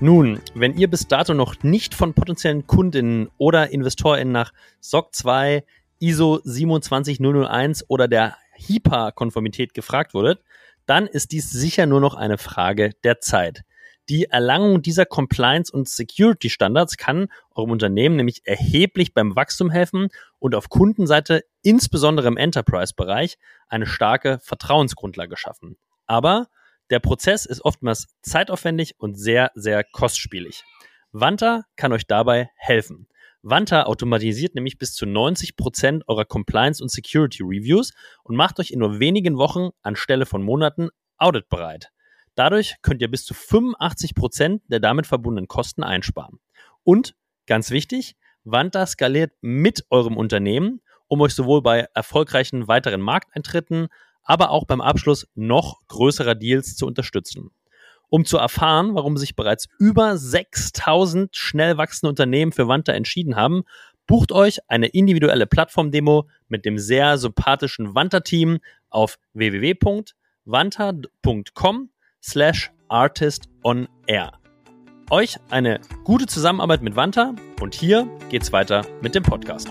[0.00, 5.64] Nun, wenn ihr bis dato noch nicht von potenziellen Kundinnen oder InvestorInnen nach SOC 2,
[6.00, 10.42] ISO 27001 oder der HIPAA-Konformität gefragt wurdet,
[10.86, 13.62] dann ist dies sicher nur noch eine Frage der Zeit.
[14.08, 20.08] Die Erlangung dieser Compliance- und Security-Standards kann eurem Unternehmen nämlich erheblich beim Wachstum helfen
[20.40, 25.76] und auf Kundenseite, insbesondere im Enterprise-Bereich, eine starke Vertrauensgrundlage schaffen.
[26.08, 26.48] Aber
[26.90, 30.64] der Prozess ist oftmals zeitaufwendig und sehr, sehr kostspielig.
[31.12, 33.06] Wanta kann euch dabei helfen.
[33.42, 37.92] Wanta automatisiert nämlich bis zu 90 Prozent eurer Compliance- und Security Reviews
[38.24, 41.90] und macht euch in nur wenigen Wochen anstelle von Monaten auditbereit.
[42.34, 46.40] Dadurch könnt ihr bis zu 85 Prozent der damit verbundenen Kosten einsparen.
[46.84, 47.14] Und
[47.46, 53.88] ganz wichtig, Wanta skaliert mit eurem Unternehmen, um euch sowohl bei erfolgreichen weiteren Markteintritten,
[54.28, 57.50] aber auch beim Abschluss noch größerer Deals zu unterstützen.
[58.10, 63.64] Um zu erfahren, warum sich bereits über 6000 schnell wachsende Unternehmen für Wanta entschieden haben,
[64.06, 68.60] bucht euch eine individuelle Plattformdemo mit dem sehr sympathischen Wanta-Team
[68.90, 71.90] auf www.wanta.com
[72.22, 74.32] slash artist on air.
[75.10, 79.68] Euch eine gute Zusammenarbeit mit Wanta und hier geht's weiter mit dem Podcast.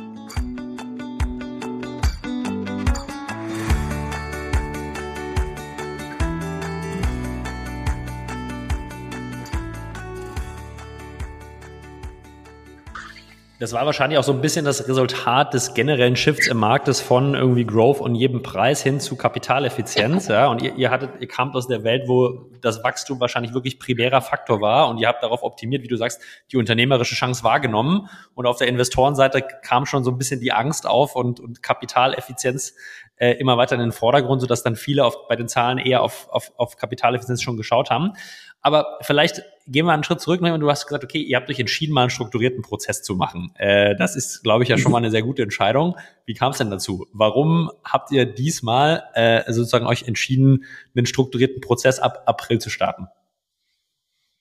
[13.59, 17.33] Das war wahrscheinlich auch so ein bisschen das Resultat des generellen Shifts im Marktes von
[17.33, 20.27] irgendwie Growth und jedem Preis hin zu Kapitaleffizienz.
[20.27, 23.79] Ja, und ihr, ihr hattet, ihr kamt aus der Welt, wo das Wachstum wahrscheinlich wirklich
[23.79, 28.07] primärer Faktor war und ihr habt darauf optimiert, wie du sagst, die unternehmerische Chance wahrgenommen.
[28.35, 32.75] Und auf der Investorenseite kam schon so ein bisschen die Angst auf und, und Kapitaleffizienz
[33.17, 36.29] äh, immer weiter in den Vordergrund, sodass dann viele auf, bei den Zahlen eher auf,
[36.29, 38.13] auf, auf Kapitaleffizienz schon geschaut haben.
[38.61, 40.41] Aber vielleicht gehen wir einen Schritt zurück.
[40.41, 43.51] Du hast gesagt, okay, ihr habt euch entschieden, mal einen strukturierten Prozess zu machen.
[43.55, 45.97] Äh, das ist, glaube ich, ja schon mal eine sehr gute Entscheidung.
[46.25, 47.07] Wie kam es denn dazu?
[47.13, 53.07] Warum habt ihr diesmal äh, sozusagen euch entschieden, einen strukturierten Prozess ab April zu starten?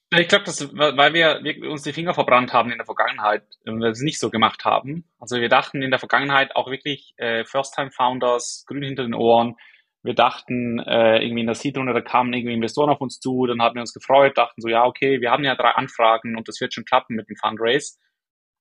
[0.09, 3.81] Ich glaube, das, weil wir, wir uns die Finger verbrannt haben in der Vergangenheit und
[3.81, 5.03] wir es nicht so gemacht haben.
[5.19, 9.57] Also wir dachten in der Vergangenheit auch wirklich äh, First-Time-Founders, grün hinter den Ohren,
[10.03, 13.61] wir dachten äh, irgendwie in der Seed-Runde, da kamen irgendwie Investoren auf uns zu, dann
[13.61, 16.61] haben wir uns gefreut, dachten so, ja, okay, wir haben ja drei Anfragen und das
[16.61, 17.97] wird schon klappen mit dem Fundraise.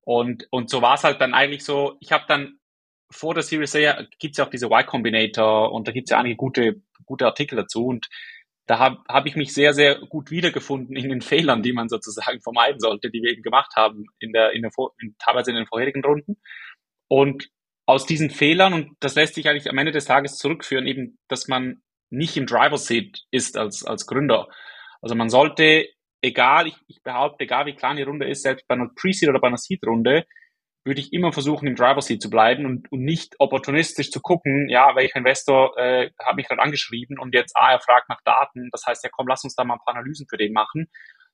[0.00, 2.58] Und, und so war es halt dann eigentlich so, ich habe dann
[3.10, 6.34] vor der Series A gibt's ja auch diese Y Combinator und da gibt's ja einige
[6.34, 8.08] gute, gute Artikel dazu und
[8.66, 12.40] da habe hab ich mich sehr, sehr gut wiedergefunden in den Fehlern, die man sozusagen
[12.40, 15.66] vermeiden sollte, die wir eben gemacht haben in der, in der in, teilweise in den
[15.66, 16.36] vorherigen Runden.
[17.08, 17.48] Und
[17.86, 21.46] aus diesen Fehlern, und das lässt sich eigentlich am Ende des Tages zurückführen, eben, dass
[21.46, 24.48] man nicht im Driver Seat ist als, als Gründer.
[25.00, 25.88] Also man sollte,
[26.20, 29.40] egal, ich, ich behaupte, egal wie klein die Runde ist, selbst bei einer Pre-Seed oder
[29.40, 30.26] bei einer Seed-Runde,
[30.86, 34.68] würde ich immer versuchen, im Driver Seat zu bleiben und, und nicht opportunistisch zu gucken,
[34.68, 38.70] ja, welcher Investor äh, hat mich gerade angeschrieben und jetzt, ah, er fragt nach Daten.
[38.70, 40.88] Das heißt, ja, komm, lass uns da mal ein paar Analysen für den machen.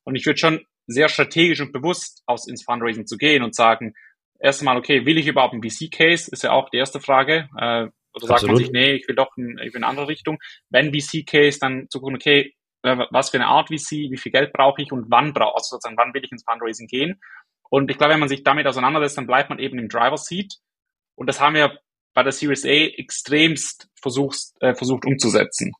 [0.04, 3.94] Und ich würde schon sehr strategisch und bewusst aus ins Fundraising zu gehen und sagen,
[4.40, 6.30] erstmal, okay, will ich überhaupt einen VC-Case?
[6.32, 7.48] Ist ja auch die erste Frage.
[7.56, 8.56] Äh, oder sagt Absolut.
[8.56, 10.38] man sich, nee, ich will doch ein, ich will in eine andere Richtung.
[10.70, 14.52] Wenn VC-Case, dann zu gucken, okay, äh, was für eine Art VC, wie viel Geld
[14.52, 17.20] brauche ich und wann brauche, also sozusagen, wann will ich ins Fundraising gehen?
[17.72, 20.56] Und ich glaube, wenn man sich damit auseinandersetzt, dann bleibt man eben im Driver Seat.
[21.14, 21.78] Und das haben wir
[22.12, 25.72] bei der Series A extremst versucht, äh, versucht umzusetzen.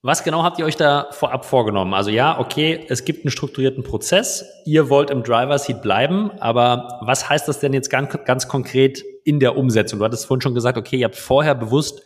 [0.00, 1.92] Was genau habt ihr euch da vorab vorgenommen?
[1.92, 4.46] Also ja, okay, es gibt einen strukturierten Prozess.
[4.64, 9.04] Ihr wollt im Driver Seat bleiben, aber was heißt das denn jetzt ganz, ganz konkret
[9.24, 9.98] in der Umsetzung?
[9.98, 12.00] Du hattest vorhin schon gesagt, okay, ihr habt vorher bewusst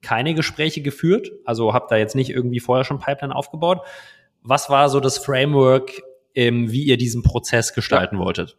[0.00, 3.80] keine Gespräche geführt, also habt da jetzt nicht irgendwie vorher schon Pipeline aufgebaut.
[4.42, 6.02] Was war so das Framework,
[6.34, 8.24] ähm, wie ihr diesen Prozess gestalten ja.
[8.24, 8.56] wolltet?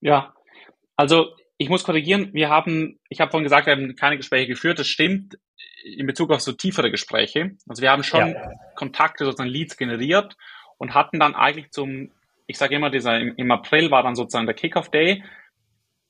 [0.00, 0.34] Ja,
[0.96, 4.78] also ich muss korrigieren, wir haben, ich habe vorhin gesagt, wir haben keine Gespräche geführt,
[4.78, 5.38] das stimmt
[5.84, 7.52] in Bezug auf so tiefere Gespräche.
[7.68, 8.50] Also wir haben schon ja.
[8.74, 10.36] Kontakte, sozusagen Leads generiert
[10.78, 12.10] und hatten dann eigentlich zum,
[12.46, 15.22] ich sage immer, dieser im, im, April war dann sozusagen der Kickoff Day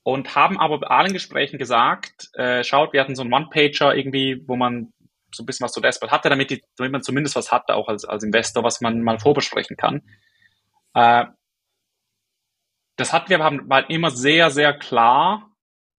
[0.03, 4.43] und haben aber bei allen Gesprächen gesagt, äh, schaut, wir hatten so einen One-Pager irgendwie,
[4.47, 4.93] wo man
[5.31, 7.87] so ein bisschen was zu Dashboard hatte, damit, die, damit man zumindest was hatte, auch
[7.87, 10.01] als, als Investor, was man mal vorbesprechen kann.
[10.97, 11.27] Äh,
[12.97, 15.51] das hatten wir war immer sehr, sehr klar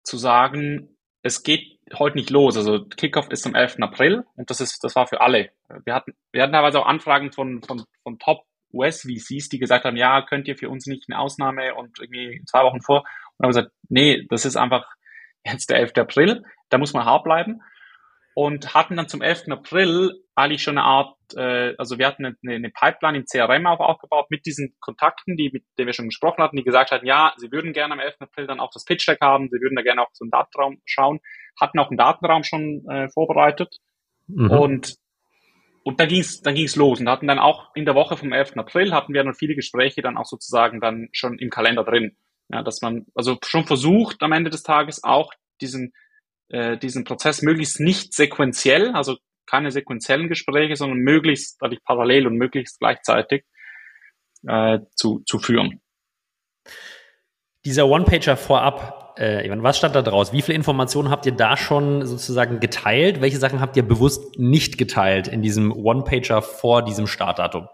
[0.03, 2.57] zu sagen, es geht heute nicht los.
[2.57, 3.77] Also Kickoff ist am 11.
[3.81, 5.51] April und das ist, das war für alle.
[5.85, 9.97] Wir hatten, wir hatten teilweise auch Anfragen von, von, von Top US-VCs, die gesagt haben,
[9.97, 13.05] ja, könnt ihr für uns nicht eine Ausnahme und irgendwie zwei Wochen vor.
[13.37, 14.85] Und haben gesagt, nee, das ist einfach
[15.45, 15.93] jetzt der 11.
[15.97, 17.63] April, da muss man hart bleiben.
[18.35, 19.49] Und hatten dann zum 11.
[19.51, 23.81] April eigentlich schon eine Art, äh, also wir hatten eine, eine Pipeline im CRM auch
[23.81, 27.33] aufgebaut mit diesen Kontakten, die, mit denen wir schon gesprochen hatten, die gesagt hatten, ja,
[27.37, 28.17] sie würden gerne am 11.
[28.21, 30.81] April dann auch das Pitch Deck haben, sie würden da gerne auch so einen Datenraum
[30.85, 31.21] schauen
[31.61, 33.77] hatten auch einen Datenraum schon äh, vorbereitet
[34.27, 34.51] mhm.
[34.51, 34.95] und
[35.85, 38.57] und da ging's dann ging's los und hatten dann auch in der Woche vom 11.
[38.57, 42.17] April hatten wir dann viele Gespräche dann auch sozusagen dann schon im Kalender drin,
[42.49, 45.93] ja, dass man also schon versucht am Ende des Tages auch diesen
[46.49, 49.17] äh, diesen Prozess möglichst nicht sequenziell, also
[49.49, 53.45] keine sequenziellen Gespräche, sondern möglichst dadurch parallel und möglichst gleichzeitig
[54.47, 55.81] äh, zu, zu führen.
[57.65, 60.33] Dieser One-Pager vorab, äh, was stand da draus?
[60.33, 63.21] Wie viele Informationen habt ihr da schon sozusagen geteilt?
[63.21, 67.69] Welche Sachen habt ihr bewusst nicht geteilt in diesem One-Pager vor diesem Startdatum?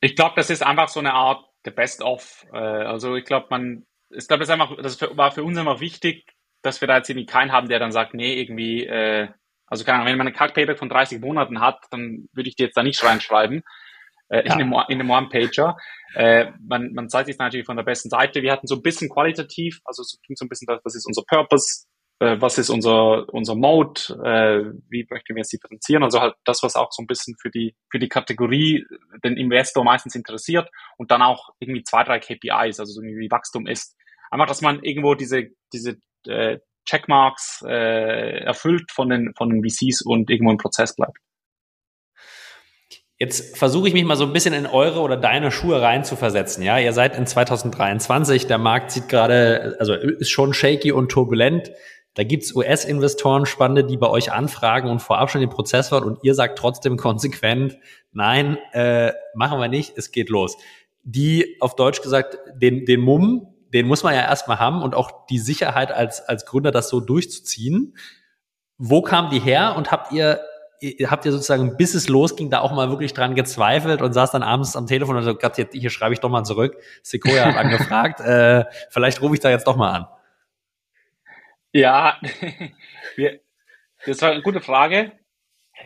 [0.00, 2.46] Ich glaube, das ist einfach so eine Art the best of.
[2.52, 6.26] Äh, also ich glaube, man, ich glaube, das, einfach, das war für uns immer wichtig,
[6.62, 9.28] dass wir da jetzt irgendwie keinen haben, der dann sagt, nee, irgendwie, äh,
[9.70, 12.64] also keine Ahnung, wenn man eine Kack-Payback von 30 Monaten hat, dann würde ich die
[12.64, 13.62] jetzt da nicht reinschreiben
[14.28, 14.54] äh, ja.
[14.54, 15.76] in, einem, in einem One-Pager.
[16.14, 18.42] Äh, man, man zeigt sich natürlich von der besten Seite.
[18.42, 21.22] Wir hatten so ein bisschen qualitativ, also es ging so ein bisschen, was ist unser
[21.26, 21.86] Purpose,
[22.18, 26.62] äh, was ist unser, unser Mode, äh, wie möchten wir es differenzieren, also halt das,
[26.62, 28.84] was auch so ein bisschen für die, für die Kategorie
[29.24, 33.66] den Investor meistens interessiert und dann auch irgendwie zwei, drei KPIs, also so wie Wachstum
[33.66, 33.96] ist.
[34.30, 40.02] Einfach, dass man irgendwo diese, diese äh, Checkmarks äh, erfüllt von den, von den VCs
[40.02, 41.18] und irgendwo im Prozess bleibt.
[43.18, 46.16] Jetzt versuche ich mich mal so ein bisschen in eure oder deine Schuhe rein zu
[46.16, 46.62] versetzen.
[46.62, 51.70] Ja, ihr seid in 2023, der Markt sieht gerade, also ist schon shaky und turbulent.
[52.14, 56.18] Da gibt's US-Investoren spannende, die bei euch anfragen und vorab schon den Prozess waren und
[56.22, 57.76] ihr sagt trotzdem konsequent,
[58.12, 60.56] nein, äh, machen wir nicht, es geht los.
[61.02, 65.26] Die auf Deutsch gesagt, den, den Mumm, den muss man ja erstmal haben und auch
[65.26, 67.96] die Sicherheit als, als Gründer, das so durchzuziehen.
[68.78, 70.40] Wo kam die her und habt ihr,
[71.06, 74.42] habt ihr sozusagen, bis es losging, da auch mal wirklich dran gezweifelt und saß dann
[74.42, 76.76] abends am Telefon und so, Gott, jetzt, hier schreibe ich doch mal zurück.
[77.02, 80.06] Sequoia hat angefragt, äh, vielleicht rufe ich da jetzt doch mal an.
[81.72, 82.18] Ja,
[83.16, 83.40] wir,
[84.06, 85.12] das war eine gute Frage.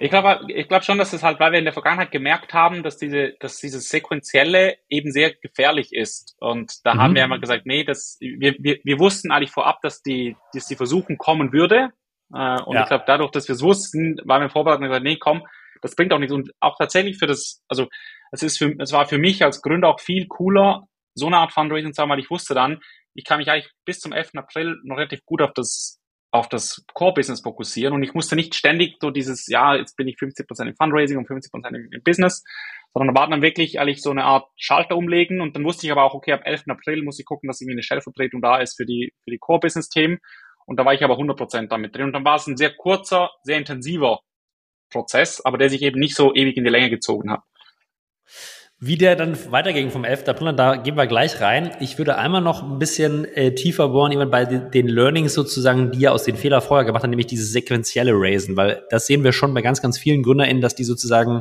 [0.01, 2.83] Ich glaube, ich glaube schon, dass es halt, weil wir in der Vergangenheit gemerkt haben,
[2.83, 6.37] dass diese, dass dieses Sequenzielle eben sehr gefährlich ist.
[6.41, 7.01] Und da mhm.
[7.01, 10.67] haben wir immer gesagt, nee, das, wir, wir, wir wussten eigentlich vorab, dass die, dass
[10.67, 11.93] die Versuchung kommen würde.
[12.33, 12.83] Äh, und ja.
[12.83, 15.47] ich glaube, dadurch, dass wir es wussten, waren wir vorbereitet und gesagt, nee, komm,
[15.83, 16.35] das bringt auch nichts.
[16.35, 17.89] Und auch tatsächlich für das, also
[18.33, 21.53] es ist für, es war für mich als Gründer auch viel cooler, so eine Art
[21.53, 22.81] Fundraising zu haben, weil ich wusste dann,
[23.15, 24.31] ich kann mich eigentlich bis zum 11.
[24.37, 26.01] April noch relativ gut auf das
[26.35, 30.17] auf das Core-Business fokussieren und ich musste nicht ständig so dieses, ja, jetzt bin ich
[30.17, 32.43] 50% im Fundraising und 50% im, Business,
[32.93, 35.93] sondern da war dann wirklich eigentlich so eine Art Schalter umlegen und dann wusste ich
[35.93, 36.65] aber auch, okay, ab 11.
[36.71, 40.19] April muss ich gucken, dass irgendwie eine Stellvertretung da ist für die, für die Core-Business-Themen
[40.67, 43.31] und da war ich aber 100% damit drin und dann war es ein sehr kurzer,
[43.45, 44.19] sehr intensiver
[44.91, 47.43] Prozess, aber der sich eben nicht so ewig in die Länge gezogen hat.
[48.87, 50.29] Wie der dann weiterging vom 11.
[50.29, 51.75] April, da gehen wir gleich rein.
[51.81, 56.01] Ich würde einmal noch ein bisschen äh, tiefer bohren, eben bei den, Learnings sozusagen, die
[56.01, 59.33] ihr aus den Fehler vorher gemacht habt, nämlich dieses sequentielle Raisen, weil das sehen wir
[59.33, 61.41] schon bei ganz, ganz vielen GründerInnen, dass die sozusagen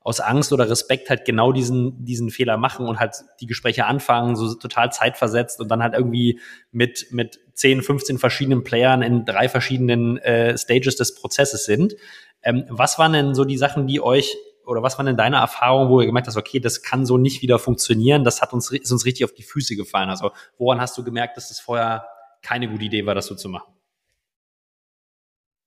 [0.00, 4.34] aus Angst oder Respekt halt genau diesen, diesen Fehler machen und halt die Gespräche anfangen,
[4.34, 9.50] so total zeitversetzt und dann halt irgendwie mit, mit 10, 15 verschiedenen Playern in drei
[9.50, 11.96] verschiedenen äh, Stages des Prozesses sind.
[12.42, 14.34] Ähm, was waren denn so die Sachen, die euch
[14.68, 17.40] oder was waren denn deine Erfahrungen, wo ihr gemerkt hast, okay, das kann so nicht
[17.40, 20.10] wieder funktionieren, das hat uns, ist uns richtig auf die Füße gefallen?
[20.10, 22.06] Also woran hast du gemerkt, dass das vorher
[22.42, 23.72] keine gute Idee war, das so zu machen?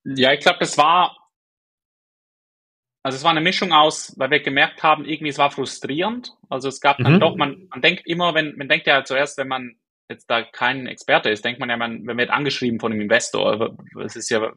[0.03, 1.17] Ja, ich glaube, das war,
[3.03, 6.33] also es war eine Mischung aus, weil wir gemerkt haben, irgendwie es war frustrierend.
[6.49, 7.19] Also es gab dann mhm.
[7.19, 9.77] doch, man, man denkt immer, wenn, man denkt ja zuerst, wenn man
[10.09, 13.75] jetzt da kein Experte ist, denkt man ja, man, man wird angeschrieben von einem Investor.
[14.03, 14.53] Es ist ja,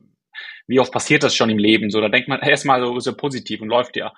[0.66, 1.90] wie oft passiert das schon im Leben?
[1.90, 4.12] So, da denkt man erstmal so, ja positiv und läuft ja.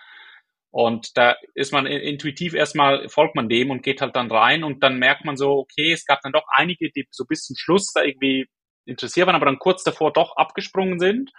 [0.78, 4.82] Und da ist man intuitiv erstmal, folgt man dem und geht halt dann rein und
[4.82, 7.94] dann merkt man so, okay, es gab dann doch einige, die so bis zum Schluss
[7.94, 8.46] da irgendwie
[8.84, 11.32] interessiert waren, aber dann kurz davor doch abgesprungen sind.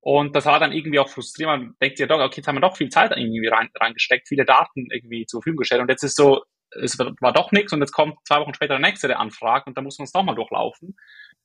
[0.00, 1.62] Und das war dann irgendwie auch frustrierend.
[1.62, 4.28] Man denkt sich ja doch, okay, jetzt haben wir doch viel Zeit irgendwie rein, reingesteckt,
[4.28, 5.80] viele Daten irgendwie zur Verfügung gestellt.
[5.80, 6.42] Und jetzt ist so,
[6.82, 9.78] es war doch nichts und jetzt kommt zwei Wochen später der nächste, der anfragt und
[9.78, 10.98] dann muss man es nochmal durchlaufen.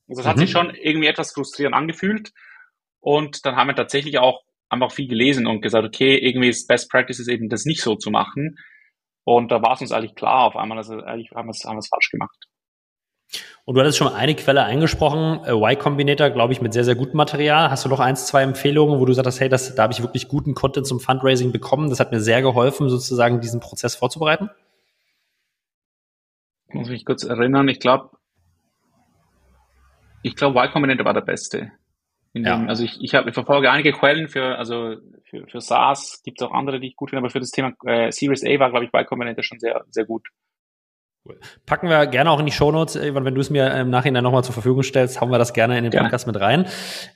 [0.10, 0.30] Also das mhm.
[0.32, 2.34] hat sich schon irgendwie etwas frustrierend angefühlt.
[3.00, 6.90] Und dann haben wir tatsächlich auch einfach viel gelesen und gesagt, okay, irgendwie ist Best
[6.90, 8.58] Practice ist eben das nicht so zu machen.
[9.24, 11.82] Und da war es uns eigentlich klar auf einmal, also eigentlich haben wir es haben
[11.82, 12.48] falsch gemacht.
[13.66, 16.96] Und du hattest schon eine Quelle eingesprochen, äh, Y Combinator, glaube ich, mit sehr, sehr
[16.96, 17.72] gutem Material.
[17.72, 20.28] Hast du noch eins, zwei Empfehlungen, wo du sagst, hey, das, da habe ich wirklich
[20.28, 21.90] guten Content zum Fundraising bekommen.
[21.90, 24.52] Das hat mir sehr geholfen, sozusagen diesen Prozess vorzubereiten?
[26.68, 27.68] Ich muss mich kurz erinnern.
[27.68, 28.12] Ich glaube,
[30.22, 31.72] ich glaube, Y Combinator war der beste.
[32.36, 32.58] Ja.
[32.58, 36.42] Dem, also ich, ich, hab, ich verfolge einige Quellen für, also für, für SaaS, gibt
[36.42, 38.72] es auch andere, die ich gut finde, aber für das Thema äh, Series A war,
[38.72, 40.28] glaube ich, Y Combinator schon sehr, sehr gut.
[41.24, 41.40] Cool.
[41.66, 44.54] Packen wir gerne auch in die Shownotes, wenn du es mir im Nachhinein nochmal zur
[44.54, 46.08] Verfügung stellst, hauen wir das gerne in den gerne.
[46.08, 46.68] Podcast mit rein.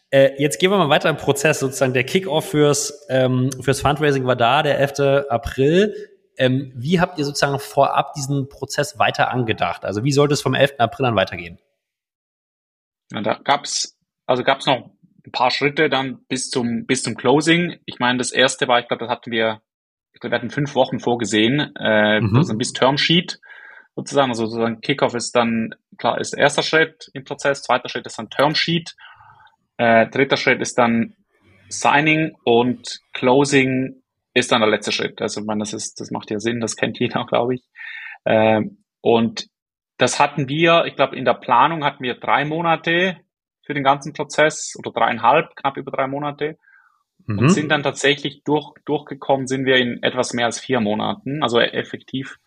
[0.10, 4.26] Äh, jetzt gehen wir mal weiter im Prozess, sozusagen der Kickoff fürs, ähm, fürs Fundraising
[4.26, 5.28] war da, der 11.
[5.30, 5.94] April.
[6.38, 9.84] Ähm, wie habt ihr sozusagen vorab diesen Prozess weiter angedacht?
[9.84, 10.76] Also wie sollte es vom 11.
[10.78, 11.60] April an weitergehen?
[13.12, 14.92] Ja, da gab's also gab's noch
[15.26, 17.80] ein paar Schritte dann bis zum, bis zum Closing.
[17.86, 19.62] Ich meine, das erste war, ich glaube, das hatten wir,
[20.14, 22.36] ich glaube, wir hatten fünf Wochen vorgesehen, äh, mhm.
[22.36, 23.40] also bis Termsheet
[23.96, 24.30] sozusagen.
[24.30, 28.18] Also sozusagen Kickoff ist dann, klar, ist der erste Schritt im Prozess, zweiter Schritt ist
[28.18, 28.96] dann Termsheet,
[29.78, 31.16] äh, dritter Schritt ist dann
[31.70, 34.02] Signing und Closing
[34.34, 35.22] ist dann der letzte Schritt.
[35.22, 37.64] Also, ich meine, das ist, das macht ja Sinn, das kennt jeder, glaube ich.
[38.26, 38.62] Äh,
[39.02, 39.48] und
[39.98, 43.18] das hatten wir, ich glaube, in der Planung hatten wir drei Monate
[43.70, 46.58] für den ganzen Prozess oder dreieinhalb, knapp über drei Monate.
[47.28, 47.38] Mhm.
[47.38, 51.44] Und sind dann tatsächlich durch, durchgekommen, sind wir in etwas mehr als vier Monaten.
[51.44, 52.40] Also effektiv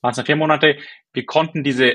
[0.00, 0.78] waren es vier Monate.
[1.12, 1.94] Wir konnten diese,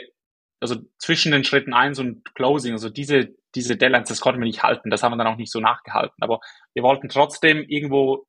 [0.62, 4.64] also zwischen den Schritten eins und Closing, also diese, diese Deadlines, das konnten wir nicht
[4.64, 4.90] halten.
[4.90, 6.16] Das haben wir dann auch nicht so nachgehalten.
[6.22, 6.40] Aber
[6.74, 8.28] wir wollten trotzdem irgendwo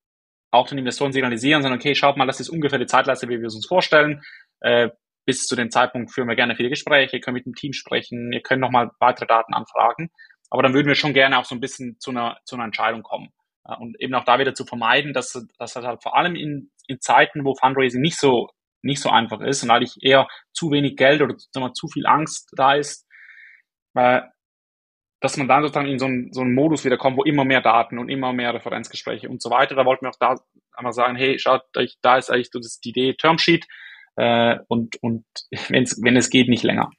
[0.51, 3.47] auch den Investoren signalisieren, sondern okay, schaut mal, das ist ungefähr die Zeitleiste, wie wir
[3.47, 4.21] es uns vorstellen.
[4.59, 4.89] Äh,
[5.27, 8.33] bis zu dem Zeitpunkt führen wir gerne viele Gespräche, ihr könnt mit dem Team sprechen,
[8.33, 10.11] ihr könnt nochmal weitere Daten anfragen.
[10.51, 13.03] Aber dann würden wir schon gerne auch so ein bisschen zu einer, zu einer Entscheidung
[13.03, 13.33] kommen.
[13.79, 17.45] Und eben auch da wieder zu vermeiden, dass, dass halt vor allem in, in Zeiten,
[17.45, 18.49] wo Fundraising nicht so,
[18.83, 22.07] nicht so einfach ist und eigentlich eher zu wenig Geld oder sagen wir, zu viel
[22.07, 23.07] Angst da ist,
[23.95, 24.23] äh,
[25.21, 27.61] dass man dann sozusagen in so einen, so einen Modus wieder kommt, wo immer mehr
[27.61, 29.75] Daten und immer mehr Referenzgespräche und so weiter.
[29.75, 30.41] Da wollten wir auch da
[30.73, 33.67] einmal sagen, hey, schaut euch, da ist eigentlich so das, die Idee Termsheet
[34.17, 35.25] äh, und, und
[35.69, 36.91] wenn's, wenn es geht, nicht länger.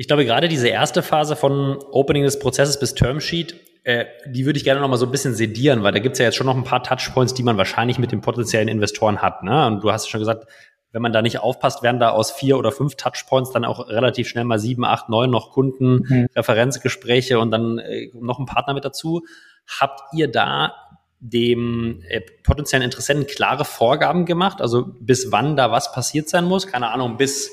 [0.00, 4.56] Ich glaube, gerade diese erste Phase von Opening des Prozesses bis Termsheet, äh, die würde
[4.56, 6.46] ich gerne noch mal so ein bisschen sedieren, weil da gibt es ja jetzt schon
[6.46, 9.42] noch ein paar Touchpoints, die man wahrscheinlich mit den potenziellen Investoren hat.
[9.42, 9.66] Ne?
[9.66, 10.46] Und du hast schon gesagt,
[10.92, 14.26] wenn man da nicht aufpasst, werden da aus vier oder fünf Touchpoints dann auch relativ
[14.26, 16.28] schnell mal sieben, acht, neun noch Kunden, mhm.
[16.34, 19.20] Referenzgespräche und dann äh, noch ein Partner mit dazu.
[19.68, 20.72] Habt ihr da
[21.18, 24.62] dem äh, potenziellen Interessenten klare Vorgaben gemacht?
[24.62, 26.66] Also bis wann da was passiert sein muss?
[26.66, 27.50] Keine Ahnung, bis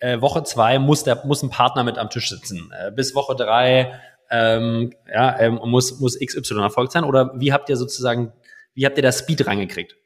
[0.00, 2.72] äh, Woche zwei muss der muss ein Partner mit am Tisch sitzen.
[2.78, 7.04] Äh, bis Woche drei ähm, ja, ähm, muss muss XY erfolgt sein.
[7.04, 8.32] Oder wie habt ihr sozusagen,
[8.74, 9.96] wie habt ihr da Speed reingekriegt?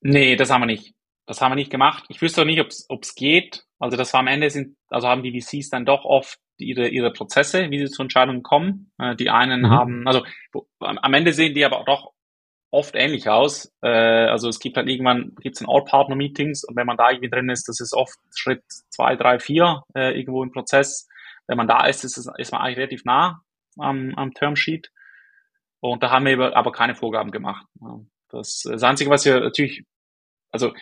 [0.00, 0.94] Nee, das haben wir nicht.
[1.26, 2.04] Das haben wir nicht gemacht.
[2.08, 3.64] Ich wüsste auch nicht, ob es geht.
[3.78, 7.12] Also das war am Ende sind, also haben die VCs dann doch oft ihre, ihre
[7.12, 8.90] Prozesse, wie sie zu Entscheidungen kommen.
[8.98, 9.70] Äh, die einen mhm.
[9.70, 10.24] haben, also
[10.80, 12.12] am Ende sehen die aber doch
[12.70, 13.72] oft ähnlich aus.
[13.82, 17.48] Äh, also es gibt halt irgendwann, gibt's ein All-Partner-Meetings und wenn man da irgendwie drin
[17.48, 21.08] ist, das ist oft Schritt zwei, drei, vier äh, irgendwo im Prozess.
[21.46, 23.42] Wenn man da ist, ist, ist man eigentlich relativ nah
[23.78, 24.90] am, am Termsheet.
[25.80, 27.66] Und da haben wir aber keine Vorgaben gemacht.
[28.28, 29.84] Das, das Einzige, was wir natürlich,
[30.50, 30.72] also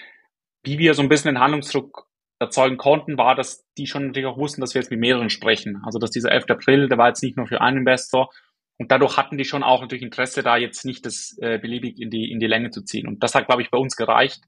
[0.65, 4.39] wie wir so ein bisschen den Handlungsdruck erzeugen konnten, war, dass die schon natürlich auch
[4.39, 5.83] wussten, dass wir jetzt mit mehreren sprechen.
[5.85, 6.47] Also dass dieser 11.
[6.49, 8.31] April, der war jetzt nicht nur für einen Investor.
[8.79, 12.11] Und dadurch hatten die schon auch natürlich Interesse, da jetzt nicht das äh, beliebig in
[12.11, 13.09] die, in die Länge zu ziehen.
[13.09, 14.43] Und das hat, glaube ich, bei uns gereicht.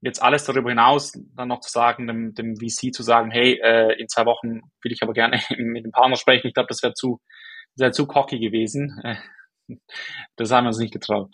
[0.00, 4.00] Jetzt alles darüber hinaus dann noch zu sagen, dem, dem VC zu sagen, hey, äh,
[4.00, 6.46] in zwei Wochen will ich aber gerne mit dem Partner sprechen.
[6.46, 7.20] Ich glaube, das wäre zu,
[7.74, 9.00] das wäre zu cocky gewesen.
[10.36, 11.30] Das haben wir uns nicht getraut.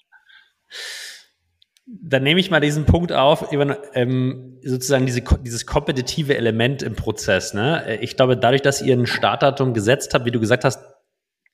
[1.87, 6.97] Dann nehme ich mal diesen Punkt auf, eben, ähm, sozusagen diese, dieses kompetitive Element im
[6.97, 7.55] Prozess.
[7.55, 7.99] Ne?
[8.01, 10.94] Ich glaube, dadurch, dass ihr ein Startdatum gesetzt habt, wie du gesagt hast,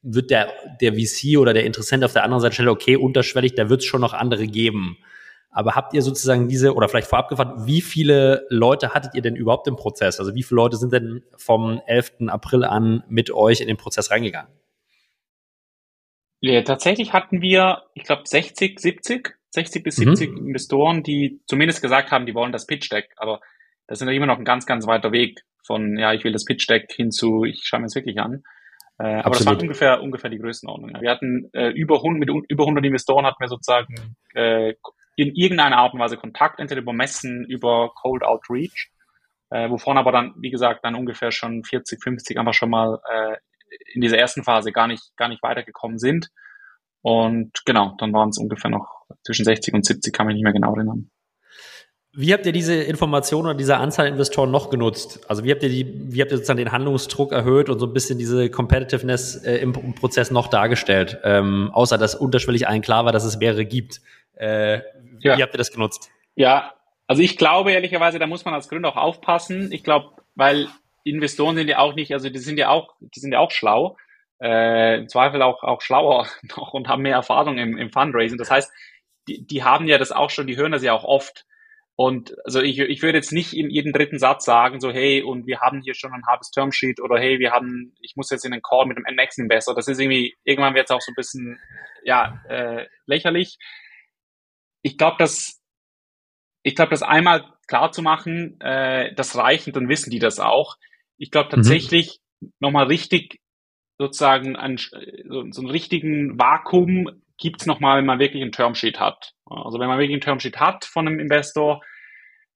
[0.03, 3.69] wird der, der VC oder der Interessent auf der anderen Seite schnell, okay, unterschwellig, da
[3.69, 4.99] wird es schon noch andere geben.
[5.51, 9.35] Aber habt ihr sozusagen diese, oder vielleicht vorab gefragt, wie viele Leute hattet ihr denn
[9.35, 10.21] überhaupt im Prozess?
[10.21, 12.29] Also wie viele Leute sind denn vom 11.
[12.29, 14.51] April an mit euch in den Prozess reingegangen?
[16.41, 20.47] Ja, tatsächlich hatten wir, ich glaube, 60, 70 60 bis 70 mhm.
[20.49, 23.13] Investoren, die zumindest gesagt haben, die wollen das Pitch Deck.
[23.17, 23.41] Aber
[23.87, 26.45] das ist ja immer noch ein ganz, ganz weiter Weg von, ja, ich will das
[26.45, 28.45] Pitch Deck hin zu, ich schaue mir es wirklich an.
[29.01, 31.01] Äh, aber das war ungefähr, ungefähr die Größenordnung.
[31.01, 33.95] Wir hatten äh, über 100, mit über 100 Investoren hatten wir sozusagen
[34.35, 34.75] äh,
[35.17, 38.91] in irgendeiner Art und Weise Kontakt, entweder über Messen, über Cold Outreach,
[39.49, 43.37] äh, wovon aber dann, wie gesagt, dann ungefähr schon 40, 50 einfach schon mal äh,
[43.95, 46.29] in dieser ersten Phase gar nicht, gar nicht weitergekommen sind.
[47.01, 50.53] Und genau, dann waren es ungefähr noch zwischen 60 und 70, kann mich nicht mehr
[50.53, 51.11] genau erinnern.
[52.13, 55.21] Wie habt ihr diese Information oder diese Anzahl Investoren noch genutzt?
[55.29, 57.93] Also wie habt ihr die, wie habt ihr sozusagen den Handlungsdruck erhöht und so ein
[57.93, 61.19] bisschen diese Competitiveness äh, im, im, Prozess noch dargestellt?
[61.23, 64.01] Ähm, außer dass unterschwellig allen klar war, dass es mehrere gibt.
[64.37, 64.79] Äh,
[65.21, 65.39] ja.
[65.39, 66.11] Wie habt ihr das genutzt?
[66.35, 66.75] Ja,
[67.07, 69.71] also ich glaube ehrlicherweise, da muss man als Gründer auch aufpassen.
[69.71, 70.69] Ich glaube, weil
[71.05, 73.97] Investoren sind ja auch nicht, also die sind ja auch, die sind ja auch schlau
[74.41, 78.39] äh, im Zweifel auch, auch schlauer noch und haben mehr Erfahrung im, im Fundraising.
[78.39, 78.73] Das heißt,
[79.29, 81.47] die, die haben ja das auch schon, die hören das ja auch oft.
[82.01, 85.47] Und also ich, ich würde jetzt nicht in jedem dritten Satz sagen, so hey, und
[85.47, 88.53] wir haben hier schon ein halbes Termsheet oder hey, wir haben, ich muss jetzt in
[88.53, 89.75] den Call mit dem nächsten Investor.
[89.75, 91.61] Das ist irgendwie, irgendwann wird es auch so ein bisschen
[92.03, 93.59] ja, äh, lächerlich.
[94.81, 95.61] Ich glaube, dass
[96.63, 100.41] ich glaube, das einmal klar zu machen, äh, das reicht und dann wissen die das
[100.41, 100.79] auch.
[101.19, 101.57] Ich glaube mhm.
[101.57, 102.53] tatsächlich mhm.
[102.61, 103.43] nochmal richtig
[103.99, 109.33] sozusagen ein, so, so einen richtigen Vakuum gibt's nochmal, wenn man wirklich einen Termsheet hat.
[109.47, 111.83] Also wenn man wirklich einen Termsheet hat von einem Investor,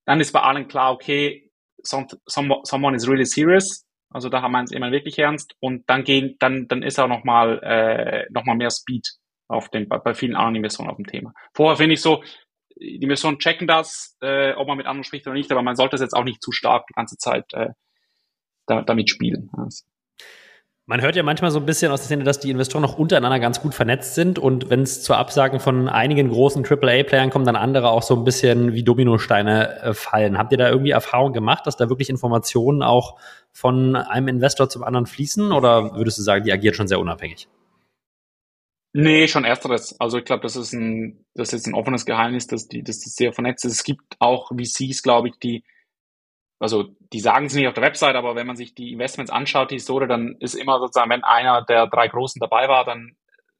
[0.04, 1.50] dann ist bei allen klar, okay,
[1.82, 3.86] some, someone is really serious.
[4.10, 7.60] Also da wir es immer wirklich ernst und dann gehen, dann, dann ist auch nochmal
[7.64, 9.08] äh, noch mehr Speed
[9.48, 11.32] auf den, bei, bei vielen anderen Investoren auf dem Thema.
[11.52, 12.22] Vorher finde ich so,
[12.76, 15.96] die Investoren checken das, äh, ob man mit anderen spricht oder nicht, aber man sollte
[15.96, 17.70] es jetzt auch nicht zu stark die ganze Zeit äh,
[18.66, 19.50] da, damit spielen.
[19.56, 19.84] Also.
[20.86, 23.40] Man hört ja manchmal so ein bisschen aus der Szene, dass die Investoren noch untereinander
[23.40, 27.56] ganz gut vernetzt sind und wenn es zur Absagen von einigen großen AAA-Playern kommt, dann
[27.56, 30.36] andere auch so ein bisschen wie Dominosteine äh, fallen.
[30.36, 33.18] Habt ihr da irgendwie Erfahrung gemacht, dass da wirklich Informationen auch
[33.50, 37.48] von einem Investor zum anderen fließen oder würdest du sagen, die agiert schon sehr unabhängig?
[38.92, 39.98] Nee, schon ersteres.
[39.98, 43.16] Also ich glaube, das ist ein, das ist ein offenes Geheimnis, dass die, dass das
[43.16, 43.72] sehr vernetzt ist.
[43.72, 45.64] Es gibt auch VCs, glaube ich, die
[46.58, 49.70] also die sagen es nicht auf der Website, aber wenn man sich die Investments anschaut,
[49.70, 53.16] die Historie, dann ist immer sozusagen, wenn einer der drei Großen dabei war, dann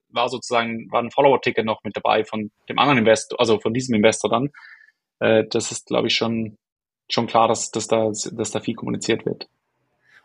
[0.08, 3.94] war sozusagen, war ein Follower-Ticket noch mit dabei von dem anderen Investor, also von diesem
[3.94, 4.50] Investor dann.
[5.18, 6.56] Äh, das ist, glaube ich, schon,
[7.10, 9.48] schon klar, dass, dass, da, dass da viel kommuniziert wird.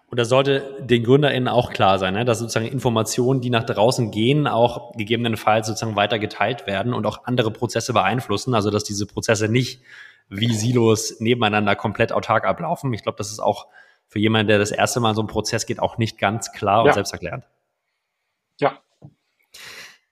[0.08, 2.26] Und da sollte den GründerInnen auch klar sein, ne?
[2.26, 7.26] dass sozusagen Informationen, die nach draußen gehen, auch gegebenenfalls sozusagen weiter geteilt werden und auch
[7.26, 8.56] andere Prozesse beeinflussen.
[8.56, 9.82] Also dass diese Prozesse nicht
[10.30, 12.94] wie Silos nebeneinander komplett autark ablaufen.
[12.94, 13.68] Ich glaube, das ist auch
[14.08, 16.88] für jemanden, der das erste Mal so einen Prozess geht, auch nicht ganz klar und
[16.88, 16.94] ja.
[16.94, 17.46] selbsterklärend.
[18.60, 18.80] Ja,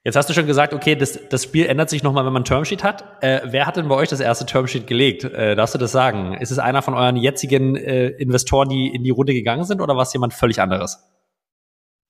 [0.07, 2.45] Jetzt hast du schon gesagt, okay, das, das Spiel ändert sich nochmal, wenn man ein
[2.45, 3.21] Termsheet hat.
[3.21, 5.25] Äh, wer hat denn bei euch das erste Termsheet gelegt?
[5.25, 6.33] Äh, darfst du das sagen?
[6.35, 9.97] Ist es einer von euren jetzigen äh, Investoren, die in die Runde gegangen sind oder
[9.97, 11.05] war es jemand völlig anderes?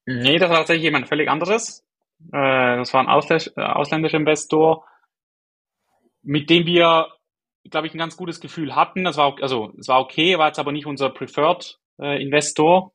[0.05, 1.87] Nee, das war tatsächlich jemand völlig anderes.
[2.31, 4.85] Äh, das war ein äh, ausländischer Investor,
[6.21, 7.07] mit dem wir,
[7.69, 9.03] glaube ich, ein ganz gutes Gefühl hatten.
[9.03, 12.93] Das war, also, es war okay, war jetzt aber nicht unser Preferred äh, Investor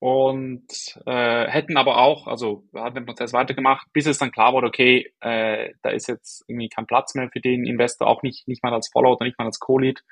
[0.00, 0.64] und
[1.04, 4.66] äh, hätten aber auch, also wir hatten den Prozess weitergemacht, bis es dann klar wurde,
[4.66, 8.62] okay, äh, da ist jetzt irgendwie kein Platz mehr für den Investor, auch nicht, nicht
[8.62, 10.02] mal als Follower oder nicht mal als Co-Lead.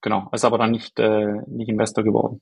[0.00, 2.40] Genau, ist aber dann nicht, äh, nicht Investor geworden.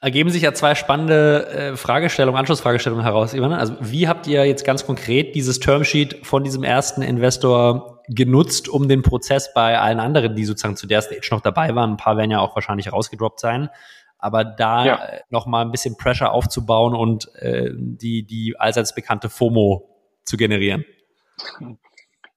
[0.00, 3.34] Ergeben sich ja zwei spannende äh, Fragestellungen, Anschlussfragestellungen heraus.
[3.34, 8.88] Also wie habt ihr jetzt ganz konkret dieses Termsheet von diesem ersten Investor genutzt, um
[8.88, 12.16] den Prozess bei allen anderen, die sozusagen zu der Stage noch dabei waren, ein paar
[12.16, 13.70] werden ja auch wahrscheinlich rausgedroppt sein,
[14.18, 15.04] aber da ja.
[15.04, 19.88] Äh, noch mal ein bisschen Pressure aufzubauen und äh, die, die allseits bekannte FOMO
[20.24, 20.84] zu generieren.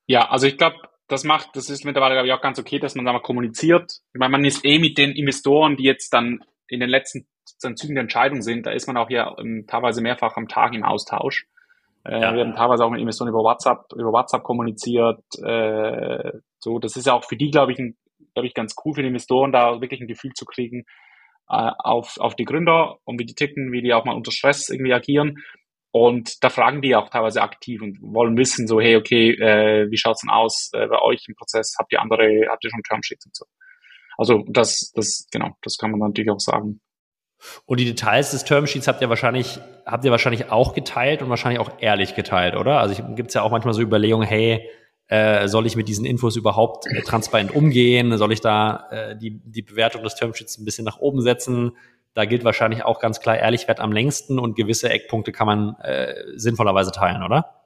[0.05, 2.95] Ja, also ich glaube, das macht, das ist mittlerweile, glaube ich, auch ganz okay, dass
[2.95, 3.99] man da mal kommuniziert.
[4.13, 7.27] Ich meine, man ist eh mit den Investoren, die jetzt dann in den letzten
[7.75, 10.83] Zügen der Entscheidung sind, da ist man auch hier ähm, teilweise mehrfach am Tag im
[10.83, 11.47] Austausch.
[12.05, 12.33] Äh, ja.
[12.33, 15.21] Wir haben teilweise auch mit Investoren über WhatsApp, über WhatsApp kommuniziert.
[15.43, 17.97] Äh, so, das ist ja auch für die, glaube ich, ein,
[18.33, 20.85] glaube ich, ganz cool für die Investoren, da wirklich ein Gefühl zu kriegen,
[21.49, 24.69] äh, auf, auf die Gründer und wie die ticken, wie die auch mal unter Stress
[24.69, 25.37] irgendwie agieren.
[25.91, 29.97] Und da fragen die auch teilweise aktiv und wollen wissen, so, hey, okay, äh, wie
[29.97, 31.75] schaut's denn aus äh, bei euch im Prozess?
[31.77, 33.45] Habt ihr andere, habt ihr schon Termsheets und so?
[34.17, 36.81] Also das, das, genau, das kann man natürlich auch sagen.
[37.65, 41.59] Und die Details des Termsheets habt ihr wahrscheinlich, habt ihr wahrscheinlich auch geteilt und wahrscheinlich
[41.59, 42.79] auch ehrlich geteilt, oder?
[42.79, 44.69] Also gibt es ja auch manchmal so Überlegungen, hey,
[45.07, 48.17] äh, soll ich mit diesen Infos überhaupt äh, transparent umgehen?
[48.17, 51.73] Soll ich da äh, die, die Bewertung des Termsheets ein bisschen nach oben setzen?
[52.13, 56.15] Da gilt wahrscheinlich auch ganz klar, Ehrlichkeit am längsten und gewisse Eckpunkte kann man äh,
[56.35, 57.63] sinnvollerweise teilen, oder?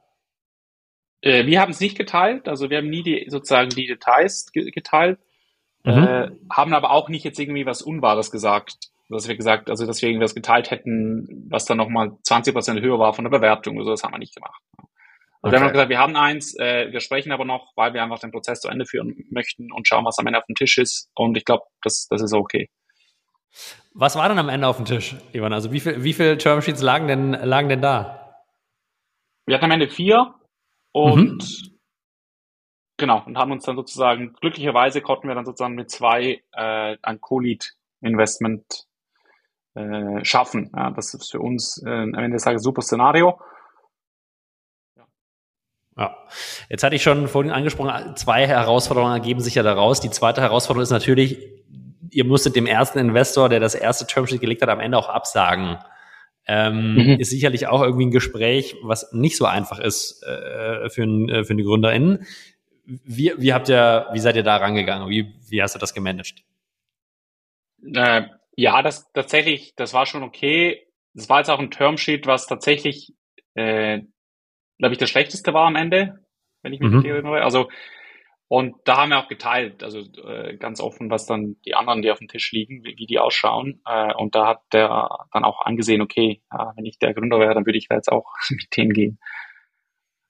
[1.22, 5.20] Äh, wir haben es nicht geteilt, also wir haben nie die, sozusagen die Details geteilt,
[5.84, 5.92] mhm.
[5.92, 10.02] äh, haben aber auch nicht jetzt irgendwie was Unwahres gesagt, dass wir gesagt, also dass
[10.02, 13.86] wir irgendwas geteilt hätten, was dann nochmal 20 Prozent höher war von der Bewertung oder
[13.86, 14.62] so, das haben wir nicht gemacht.
[14.78, 14.90] Also
[15.42, 15.52] okay.
[15.52, 18.32] wir haben gesagt, wir haben eins, äh, wir sprechen aber noch, weil wir einfach den
[18.32, 21.10] Prozess zu Ende führen möchten und schauen, was am Ende auf dem Tisch ist.
[21.16, 22.70] Und ich glaube, das, das ist okay.
[23.94, 25.54] Was war denn am Ende auf dem Tisch, Ivan?
[25.54, 28.36] Also wie viel, wie viele Termsheets lagen denn, lagen denn da?
[29.46, 30.36] Wir hatten am Ende vier
[30.92, 31.80] und mhm.
[32.98, 37.22] genau, und haben uns dann sozusagen, glücklicherweise konnten wir dann sozusagen mit zwei äh, ein
[37.22, 38.88] Co-Lead-Investment
[39.78, 40.72] äh, schaffen.
[40.76, 43.40] Ja, das ist für uns äh, am Ende des Tages ein super Szenario.
[45.98, 46.16] Ja,
[46.70, 50.00] jetzt hatte ich schon vorhin angesprochen, zwei Herausforderungen ergeben sich ja daraus.
[50.00, 51.40] Die zweite Herausforderung ist natürlich,
[52.12, 55.78] ihr musstet dem ersten Investor, der das erste Termsheet gelegt hat, am Ende auch absagen.
[56.46, 57.20] Ähm, mhm.
[57.20, 61.54] Ist sicherlich auch irgendwie ein Gespräch, was nicht so einfach ist äh, für, äh, für
[61.54, 62.26] eine Gründerin.
[62.86, 65.10] Wie, wie habt ihr, wie seid ihr da rangegangen?
[65.10, 66.44] Wie, wie hast du das gemanagt?
[67.94, 68.22] Äh,
[68.58, 70.86] ja, das tatsächlich, das war schon okay.
[71.14, 73.14] Das war jetzt auch ein Termsheet, was tatsächlich
[73.56, 74.02] äh,
[74.78, 76.20] glaube ich, der schlechteste war am Ende,
[76.62, 77.06] wenn ich mich mhm.
[77.06, 77.44] erinnere.
[77.44, 77.70] Also,
[78.50, 82.12] und da haben wir auch geteilt, also äh, ganz offen, was dann die anderen, die
[82.12, 83.82] auf dem Tisch liegen, wie, wie die ausschauen.
[83.86, 87.54] Äh, und da hat der dann auch angesehen, okay, ja, wenn ich der Gründer wäre,
[87.54, 89.20] dann würde ich da jetzt auch mit denen gehen.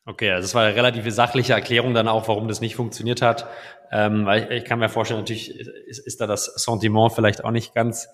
[0.05, 3.45] Okay, also das war eine relativ sachliche Erklärung dann auch, warum das nicht funktioniert hat.
[3.91, 7.51] Ähm, weil ich, ich kann mir vorstellen, natürlich ist, ist da das Sentiment vielleicht auch
[7.51, 8.09] nicht ganz,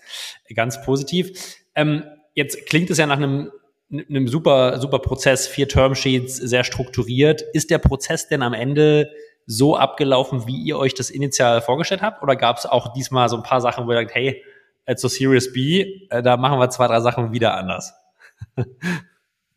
[0.56, 1.58] ganz positiv.
[1.76, 2.04] Ähm,
[2.34, 3.52] jetzt klingt es ja nach einem
[3.92, 7.44] einem super, super Prozess, vier Termsheets, sehr strukturiert.
[7.54, 9.12] Ist der Prozess denn am Ende
[9.46, 12.24] so abgelaufen, wie ihr euch das initial vorgestellt habt?
[12.24, 14.44] Oder gab es auch diesmal so ein paar Sachen, wo ihr sagt, hey,
[14.96, 17.94] zur Series B, äh, da machen wir zwei, drei Sachen wieder anders?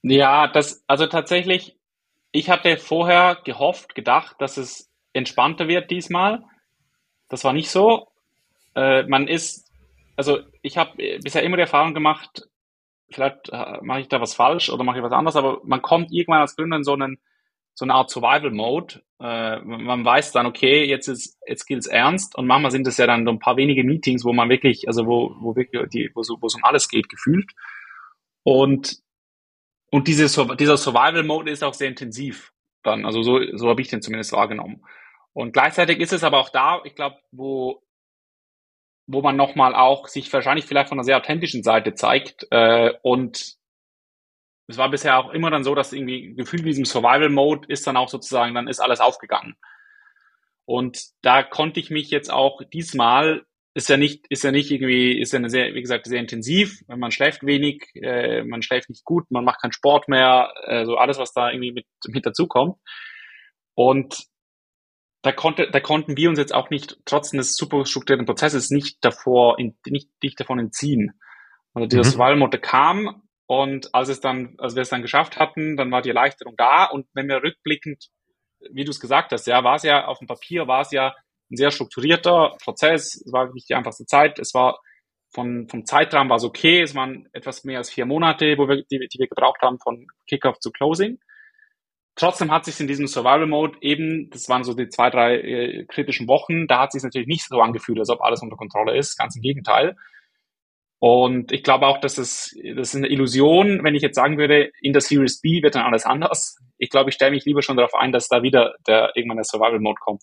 [0.02, 1.76] ja, das, also tatsächlich,
[2.32, 6.44] ich hatte vorher gehofft, gedacht, dass es entspannter wird diesmal.
[7.28, 8.08] Das war nicht so.
[8.74, 9.72] Äh, man ist,
[10.16, 12.48] also ich habe bisher immer die Erfahrung gemacht,
[13.10, 16.12] vielleicht äh, mache ich da was falsch oder mache ich was anderes, aber man kommt
[16.12, 17.18] irgendwann als Gründer in so einen
[17.78, 19.02] so eine Art Survival-Mode.
[19.20, 21.08] Äh, man weiß dann, okay, jetzt
[21.46, 24.24] jetzt gilt es ernst und manchmal sind es ja dann so ein paar wenige Meetings,
[24.24, 27.08] wo man wirklich, also wo, wo wirklich die, wo, so, wo es um alles geht,
[27.08, 27.52] gefühlt.
[28.44, 29.02] Und
[29.90, 32.52] und diese, dieser Survival-Mode ist auch sehr intensiv
[32.82, 33.04] dann.
[33.04, 34.82] Also so, so habe ich den zumindest wahrgenommen.
[35.36, 37.82] Und gleichzeitig ist es aber auch da, ich glaube, wo,
[39.06, 42.46] wo man nochmal auch sich wahrscheinlich vielleicht von einer sehr authentischen Seite zeigt.
[42.50, 43.56] Äh, und
[44.66, 47.98] es war bisher auch immer dann so, dass irgendwie gefühlt in diesem Survival-Mode ist dann
[47.98, 49.56] auch sozusagen, dann ist alles aufgegangen.
[50.64, 55.20] Und da konnte ich mich jetzt auch diesmal ist ja nicht, ist ja nicht irgendwie,
[55.20, 56.80] ist ja eine sehr, wie gesagt, sehr intensiv.
[56.88, 60.96] Man schläft wenig, äh, man schläft nicht gut, man macht keinen Sport mehr, äh, so
[60.96, 62.78] alles, was da irgendwie mit, mit dazukommt.
[63.74, 64.24] Und
[65.26, 68.98] da konnte, da konnten wir uns jetzt auch nicht, trotz des super strukturierten Prozesses, nicht
[69.04, 71.18] davor, in, nicht, nicht davon entziehen.
[71.74, 72.10] Also dieser mhm.
[72.10, 76.10] Survival-Mode kam und als es dann, als wir es dann geschafft hatten, dann war die
[76.10, 78.06] Erleichterung da und wenn wir rückblickend,
[78.70, 81.12] wie du es gesagt hast, ja, war es ja auf dem Papier, war es ja
[81.50, 83.20] ein sehr strukturierter Prozess.
[83.24, 84.38] Es war nicht die einfachste Zeit.
[84.38, 84.80] Es war
[85.30, 86.82] von, vom Zeitrahmen war es okay.
[86.82, 90.06] Es waren etwas mehr als vier Monate, wo wir, die, die wir gebraucht haben von
[90.28, 91.18] Kickoff zu Closing.
[92.16, 95.84] Trotzdem hat sich in diesem Survival Mode eben, das waren so die zwei, drei äh,
[95.84, 99.18] kritischen Wochen, da hat sich natürlich nicht so angefühlt, als ob alles unter Kontrolle ist.
[99.18, 99.96] Ganz im Gegenteil.
[100.98, 104.70] Und ich glaube auch, dass es, das ist eine Illusion, wenn ich jetzt sagen würde,
[104.80, 106.58] in der Series B wird dann alles anders.
[106.78, 109.44] Ich glaube, ich stelle mich lieber schon darauf ein, dass da wieder der irgendwann der
[109.44, 110.22] Survival Mode kommt.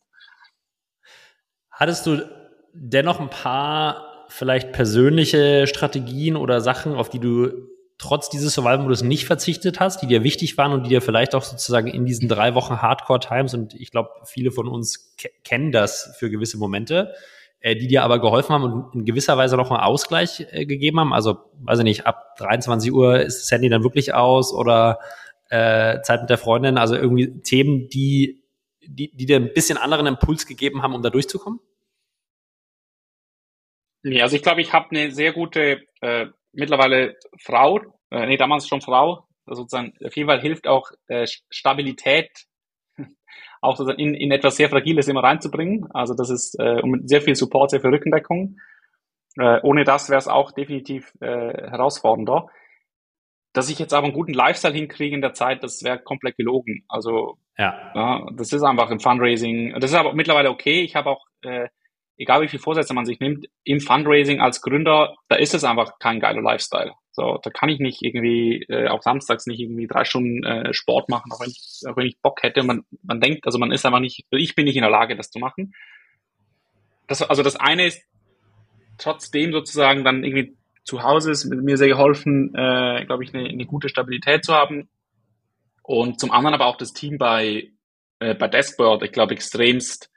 [1.70, 2.28] Hattest du
[2.74, 9.26] dennoch ein paar vielleicht persönliche Strategien oder Sachen, auf die du trotz dieses Survival-Modus nicht
[9.26, 12.56] verzichtet hast, die dir wichtig waren und die dir vielleicht auch sozusagen in diesen drei
[12.56, 17.14] Wochen Hardcore-Times, und ich glaube, viele von uns kennen das für gewisse Momente,
[17.60, 21.00] äh, die dir aber geholfen haben und in gewisser Weise noch einen Ausgleich äh, gegeben
[21.00, 21.14] haben?
[21.14, 25.00] Also, weiß ich nicht, ab 23 Uhr ist das Handy dann wirklich aus oder
[25.50, 28.44] äh, Zeit mit der Freundin, also irgendwie Themen, die
[28.88, 31.60] die, die dir ein bisschen anderen Impuls gegeben haben, um da durchzukommen?
[34.04, 37.80] Nee, also ich glaube, ich habe eine sehr gute, äh, mittlerweile Frau,
[38.12, 42.46] äh, nee, damals schon Frau, also sozusagen auf jeden Fall hilft auch äh, Stabilität
[43.62, 45.88] auch sozusagen in, in etwas sehr Fragiles immer reinzubringen.
[45.94, 48.58] Also das ist äh, um sehr viel Support, sehr viel Rückendeckung.
[49.38, 52.48] Äh, ohne das wäre es auch definitiv äh, herausfordernder.
[53.54, 56.86] Dass ich jetzt aber einen guten Lifestyle hinkriege in der Zeit, das wäre komplett gelogen.
[56.88, 57.92] Also ja.
[57.94, 58.28] ja.
[58.36, 59.74] das ist einfach im Fundraising.
[59.80, 60.82] Das ist aber mittlerweile okay.
[60.82, 61.68] Ich habe auch, äh,
[62.18, 66.00] egal wie viel Vorsätze man sich nimmt, im Fundraising als Gründer, da ist es einfach
[66.00, 66.94] kein geiler Lifestyle.
[67.12, 71.10] So, da kann ich nicht irgendwie äh, auch samstags nicht irgendwie drei Stunden äh, Sport
[71.10, 72.64] machen, auch wenn ich, auch wenn ich Bock hätte.
[72.64, 75.30] Man, man denkt, also man ist einfach nicht, ich bin nicht in der Lage, das
[75.30, 75.74] zu machen.
[77.08, 78.04] Das, also das eine ist
[78.98, 83.66] trotzdem sozusagen dann irgendwie zu Hause ist mir sehr geholfen, äh, glaube ich, eine, eine
[83.66, 84.90] gute Stabilität zu haben.
[85.82, 87.72] Und zum anderen aber auch das Team bei,
[88.20, 90.10] äh, bei Deskboard, ich glaube, extremst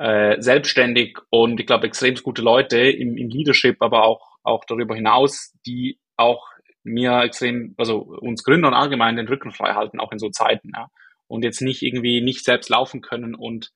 [0.00, 4.94] äh, selbstständig und ich glaube, extremst gute Leute im, im Leadership, aber auch, auch darüber
[4.94, 6.46] hinaus, die auch
[6.82, 10.72] mir extrem, also uns Gründern allgemein den Rücken frei halten, auch in so Zeiten.
[10.74, 10.88] Ja.
[11.26, 13.72] Und jetzt nicht irgendwie nicht selbst laufen können und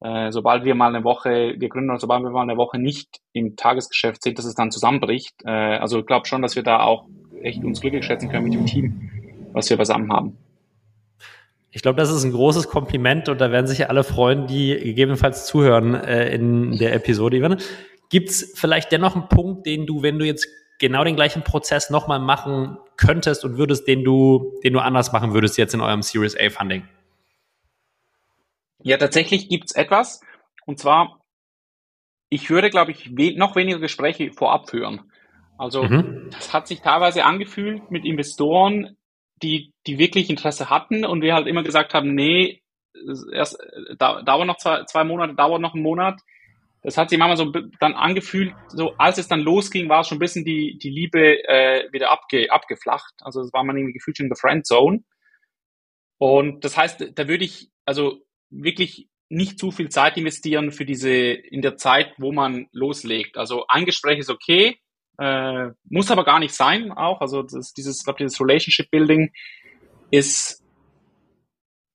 [0.00, 3.56] äh, sobald wir mal eine Woche, wir gründen, sobald wir mal eine Woche nicht im
[3.56, 5.34] Tagesgeschäft sind, dass es dann zusammenbricht.
[5.44, 7.08] Äh, also ich glaube schon, dass wir da auch
[7.42, 9.10] echt uns glücklich schätzen können mit dem Team,
[9.52, 10.38] was wir beisammen haben.
[11.70, 15.46] Ich glaube, das ist ein großes Kompliment und da werden sich alle freuen, die gegebenenfalls
[15.46, 17.58] zuhören äh, in der Episode.
[18.08, 20.48] Gibt es vielleicht dennoch einen Punkt, den du, wenn du jetzt
[20.78, 25.34] genau den gleichen Prozess nochmal machen könntest und würdest, den du, den du anders machen
[25.34, 26.88] würdest jetzt in eurem Series A Funding?
[28.82, 30.20] Ja, tatsächlich gibt's etwas.
[30.64, 31.20] Und zwar,
[32.30, 35.10] ich würde, glaube ich, we noch weniger Gespräche vorab führen.
[35.58, 36.30] Also mhm.
[36.30, 38.96] das hat sich teilweise angefühlt mit Investoren,
[39.42, 42.62] die, die wirklich Interesse hatten und wir halt immer gesagt haben, nee,
[43.32, 43.58] erst
[43.98, 46.20] da, dauert noch zwei, zwei Monate, dauert noch einen Monat.
[46.82, 50.20] Das hat sich manchmal so dann angefühlt, so als es dann losging, war schon ein
[50.20, 53.14] bisschen die, die Liebe äh, wieder abge, abgeflacht.
[53.20, 55.02] Also es war man irgendwie gefühlt schon in der Friend Zone.
[56.18, 61.10] Und das heißt, da würde ich, also wirklich nicht zu viel Zeit investieren für diese,
[61.10, 63.36] in der Zeit, wo man loslegt.
[63.36, 64.78] Also ein Gespräch ist okay,
[65.18, 67.20] äh, muss aber gar nicht sein auch.
[67.20, 69.32] Also das, dieses, glaube dieses Relationship Building
[70.10, 70.62] ist,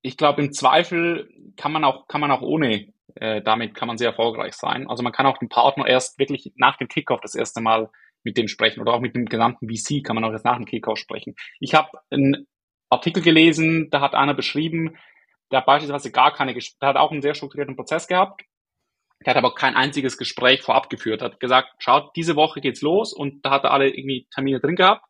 [0.01, 3.97] ich glaube, im Zweifel kann man auch, kann man auch ohne, äh, damit kann man
[3.97, 4.87] sehr erfolgreich sein.
[4.87, 7.89] Also man kann auch den Partner erst wirklich nach dem Kickoff das erste Mal
[8.23, 10.65] mit dem sprechen oder auch mit dem gesamten VC kann man auch erst nach dem
[10.65, 11.35] Kickoff sprechen.
[11.59, 12.47] Ich habe einen
[12.89, 14.97] Artikel gelesen, da hat einer beschrieben,
[15.51, 18.43] der hat beispielsweise gar keine, der hat auch einen sehr strukturierten Prozess gehabt.
[19.25, 21.21] Der hat aber kein einziges Gespräch vorab geführt.
[21.21, 24.75] Hat gesagt, schaut, diese Woche geht's los und da hat er alle irgendwie Termine drin
[24.75, 25.05] gehabt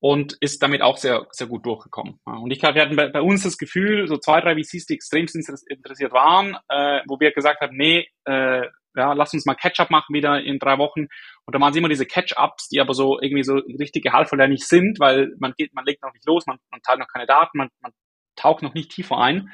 [0.00, 2.18] und ist damit auch sehr, sehr gut durchgekommen.
[2.24, 4.94] Und ich glaube, wir hatten bei, bei, uns das Gefühl, so zwei, drei VCs, die
[4.94, 5.26] extrem
[5.68, 8.66] interessiert waren, äh, wo wir gesagt haben, nee, äh,
[8.96, 11.02] ja, lass uns mal Catch-up machen wieder in drei Wochen.
[11.44, 14.48] Und da machen sie immer diese Catch-ups, die aber so irgendwie so richtig gehaltvoll ja
[14.48, 17.26] nicht sind, weil man geht, man legt noch nicht los, man, man teilt noch keine
[17.26, 17.92] Daten, man, man
[18.36, 19.50] taucht noch nicht tiefer ein,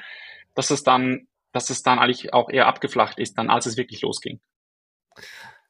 [0.55, 1.27] dass es dann,
[1.57, 4.39] dass es dann eigentlich auch eher abgeflacht ist, dann als es wirklich losging.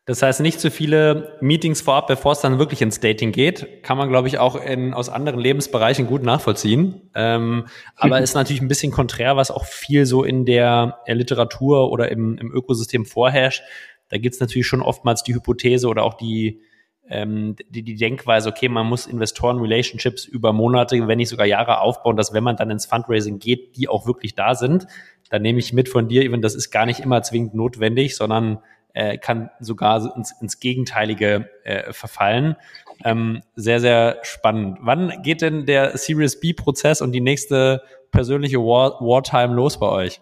[0.05, 3.97] Das heißt, nicht zu viele Meetings vorab, bevor es dann wirklich ins Dating geht, kann
[3.97, 7.09] man, glaube ich, auch in, aus anderen Lebensbereichen gut nachvollziehen.
[7.15, 12.11] Ähm, aber ist natürlich ein bisschen konträr, was auch viel so in der Literatur oder
[12.11, 13.63] im, im Ökosystem vorherrscht.
[14.09, 16.61] Da gibt es natürlich schon oftmals die Hypothese oder auch die,
[17.09, 22.17] ähm, die, die Denkweise, okay, man muss Investoren-Relationships über Monate, wenn nicht sogar Jahre aufbauen,
[22.17, 24.87] dass wenn man dann ins Fundraising geht, die auch wirklich da sind.
[25.29, 28.59] Dann nehme ich mit von dir, even das ist gar nicht immer zwingend notwendig, sondern
[28.93, 32.55] äh, kann sogar ins, ins Gegenteilige äh, verfallen.
[33.03, 34.79] Ähm, sehr, sehr spannend.
[34.81, 40.21] Wann geht denn der Series B-Prozess und die nächste persönliche War Wartime los bei euch?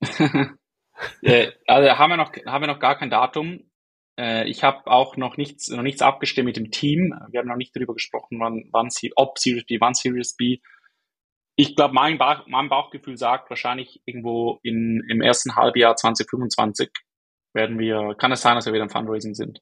[1.22, 3.60] äh, also haben wir noch haben wir noch gar kein Datum.
[4.18, 7.14] Äh, ich habe auch noch nichts noch nichts abgestimmt mit dem Team.
[7.30, 10.58] Wir haben noch nicht darüber gesprochen, wann, wann ob Series B, wann Series B.
[11.56, 16.90] Ich glaube, mein, Bauch, mein Bauchgefühl sagt wahrscheinlich irgendwo in, im ersten Halbjahr 2025
[17.52, 19.60] werden wir, kann es sein, dass wir wieder im Fundraising sind.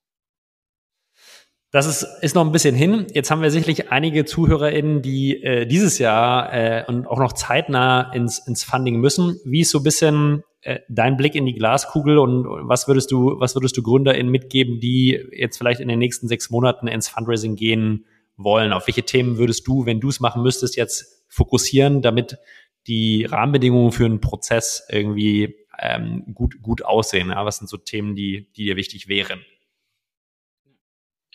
[1.70, 3.06] Das ist, ist noch ein bisschen hin.
[3.14, 8.12] Jetzt haben wir sicherlich einige ZuhörerInnen, die äh, dieses Jahr äh, und auch noch zeitnah
[8.12, 9.40] ins, ins Funding müssen.
[9.44, 13.40] Wie ist so ein bisschen äh, dein Blick in die Glaskugel und was würdest du,
[13.40, 17.56] was würdest du GründerInnen mitgeben, die jetzt vielleicht in den nächsten sechs Monaten ins Fundraising
[17.56, 18.04] gehen
[18.36, 18.74] wollen?
[18.74, 22.38] Auf welche Themen würdest du, wenn du es machen müsstest, jetzt fokussieren, damit
[22.86, 27.30] die Rahmenbedingungen für einen Prozess irgendwie ähm, gut, gut aussehen?
[27.30, 27.44] Ja?
[27.44, 29.44] Was sind so Themen, die, die dir wichtig wären?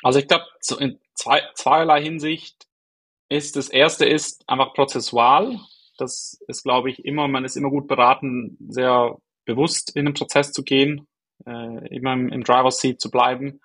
[0.04, 0.45] Also ich glaube,
[0.80, 2.68] in zwei, zweierlei Hinsicht
[3.30, 5.60] ist das erste ist einfach prozessual.
[5.98, 10.52] Das ist, glaube ich, immer, man ist immer gut beraten, sehr bewusst in den Prozess
[10.52, 11.08] zu gehen,
[11.45, 13.60] äh, immer im, im Driver's Seat zu bleiben,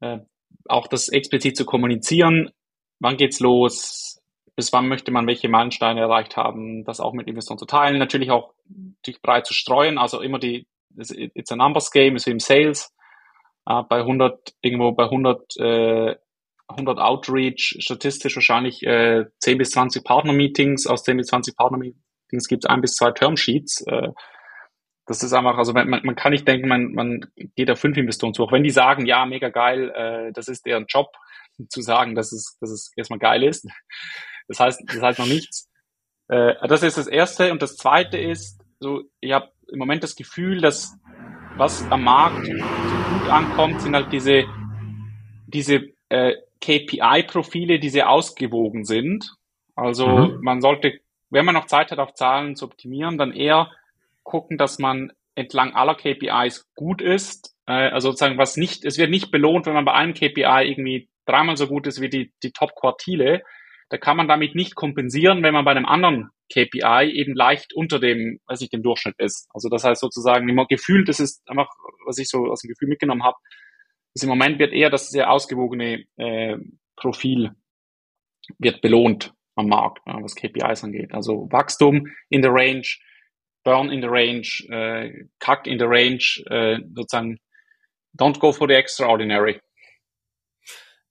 [0.00, 0.18] äh,
[0.64, 2.50] auch das explizit zu kommunizieren.
[2.98, 4.22] Wann geht's los?
[4.56, 8.30] Bis wann möchte man welche Meilensteine erreicht haben, das auch mit Investoren zu teilen, natürlich
[8.30, 8.54] auch
[9.06, 12.94] dich breit zu streuen, also immer die, it's a numbers game, ist wie im Sales,
[13.66, 16.16] äh, bei 100, irgendwo bei 100, äh,
[16.68, 22.64] 100 Outreach, statistisch wahrscheinlich äh, 10 bis 20 Partner-Meetings, aus 10 bis 20 Partner-Meetings gibt
[22.64, 24.08] es ein bis zwei Termsheets, äh,
[25.08, 28.34] das ist einfach, also man, man kann nicht denken, man, man geht auf fünf Investoren
[28.34, 28.42] zu.
[28.42, 31.14] Auch wenn die sagen, ja, mega geil, äh, das ist deren Job,
[31.68, 33.66] zu sagen, dass es, dass es erstmal geil ist.
[34.48, 35.68] Das heißt, das heißt noch nichts.
[36.28, 37.52] Äh, das ist das Erste.
[37.52, 40.96] Und das Zweite ist, so, ich habe im Moment das Gefühl, dass
[41.56, 44.44] was am Markt so gut ankommt, sind halt diese,
[45.46, 49.34] diese äh, KPI-Profile, die sehr ausgewogen sind.
[49.74, 50.38] Also mhm.
[50.42, 53.70] man sollte, wenn man noch Zeit hat, auf Zahlen zu optimieren, dann eher
[54.22, 57.54] gucken, dass man entlang aller KPIs gut ist.
[57.66, 61.08] Äh, also sozusagen, was nicht, es wird nicht belohnt, wenn man bei einem KPI irgendwie
[61.26, 63.42] dreimal so gut ist wie die, die Top-Quartile,
[63.88, 67.98] da kann man damit nicht kompensieren, wenn man bei einem anderen KPI eben leicht unter
[67.98, 69.48] dem, weiß ich, dem Durchschnitt ist.
[69.52, 71.68] Also das heißt sozusagen immer gefühlt, das ist einfach,
[72.04, 73.36] was ich so aus dem Gefühl mitgenommen habe,
[74.14, 76.56] ist im Moment wird eher das sehr ausgewogene äh,
[76.96, 77.52] Profil
[78.58, 81.12] wird belohnt am Markt, ja, was KPIs angeht.
[81.12, 82.86] Also Wachstum in der Range,
[83.64, 87.38] Burn in the Range, äh, Cut in the Range, äh, sozusagen
[88.16, 89.60] don't go for the extraordinary.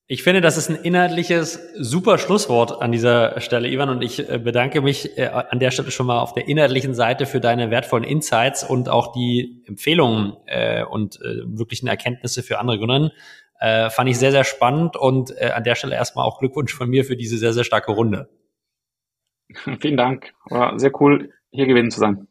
[0.07, 4.37] Ich finde, das ist ein inhaltliches super Schlusswort an dieser Stelle, Ivan, und ich äh,
[4.37, 8.03] bedanke mich äh, an der Stelle schon mal auf der inhaltlichen Seite für deine wertvollen
[8.03, 13.11] Insights und auch die Empfehlungen äh, und äh, wirklichen Erkenntnisse für andere Gründer.
[13.59, 16.87] Äh, fand ich sehr, sehr spannend und äh, an der Stelle erstmal auch Glückwunsch von
[16.87, 18.29] mir für diese sehr, sehr starke Runde.
[19.79, 20.33] Vielen Dank.
[20.45, 22.27] War sehr cool, hier gewesen zu sein.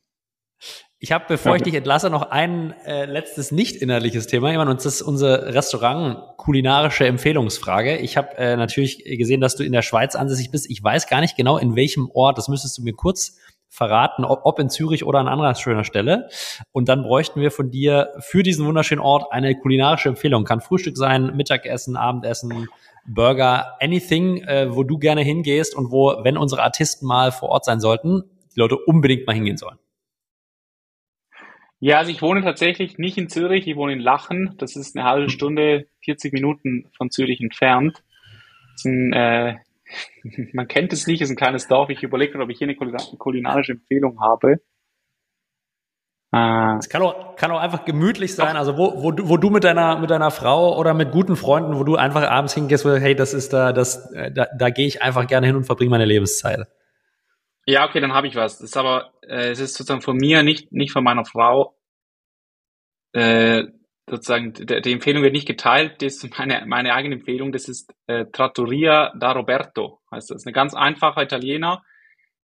[1.05, 4.51] Ich habe, bevor ich dich entlasse, noch ein äh, letztes nicht innerliches Thema.
[4.55, 7.99] Ivan, und das ist unsere Restaurant-kulinarische Empfehlungsfrage.
[7.99, 10.71] Ich habe äh, natürlich gesehen, dass du in der Schweiz ansässig bist.
[10.71, 12.39] Ich weiß gar nicht genau, in welchem Ort.
[12.39, 13.37] Das müsstest du mir kurz
[13.69, 16.31] verraten, ob, ob in Zürich oder an anderer schöner Stelle.
[16.73, 20.45] Und dann bräuchten wir von dir für diesen wunderschönen Ort eine kulinarische Empfehlung.
[20.45, 22.67] Kann Frühstück sein, Mittagessen, Abendessen,
[23.07, 27.67] Burger, anything, äh, wo du gerne hingehst und wo, wenn unsere Artisten mal vor Ort
[27.67, 28.23] sein sollten,
[28.57, 29.77] die Leute unbedingt mal hingehen sollen.
[31.85, 34.55] Ja, also ich wohne tatsächlich nicht in Zürich, ich wohne in Lachen.
[34.57, 38.03] Das ist eine halbe Stunde, 40 Minuten von Zürich entfernt.
[38.87, 39.57] Ein, äh,
[40.55, 41.91] man kennt es nicht, es ist ein kleines Dorf.
[41.91, 44.63] Ich überlege, ob ich hier eine kulinarische Empfehlung habe.
[46.33, 49.65] Äh, es kann auch, kann auch einfach gemütlich sein, also wo, wo, wo du mit
[49.65, 53.15] deiner, mit deiner Frau oder mit guten Freunden, wo du einfach abends hingehst, wo, hey,
[53.15, 56.07] das ist da, das, äh, da, da gehe ich einfach gerne hin und verbringe meine
[56.07, 56.67] Lebenszeit.
[57.67, 58.59] Ja, okay, dann habe ich was.
[58.59, 61.77] Das ist aber, äh, es ist sozusagen von mir, nicht, nicht von meiner Frau.
[63.13, 63.65] äh,
[64.09, 68.27] sozusagen, die Empfehlung wird nicht geteilt, das ist meine, meine eigene Empfehlung, das ist äh,
[68.33, 70.47] Trattoria da Roberto, heißt das.
[70.47, 71.83] Eine ganz einfache Italiener,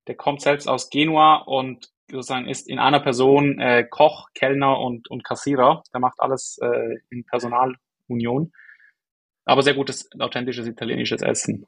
[0.06, 5.10] der kommt selbst aus Genua und sozusagen ist in einer Person äh, Koch, Kellner und,
[5.10, 5.82] und Kassierer.
[5.92, 8.52] Der macht alles äh, in Personalunion.
[9.44, 11.66] Aber sehr gutes, authentisches italienisches Essen.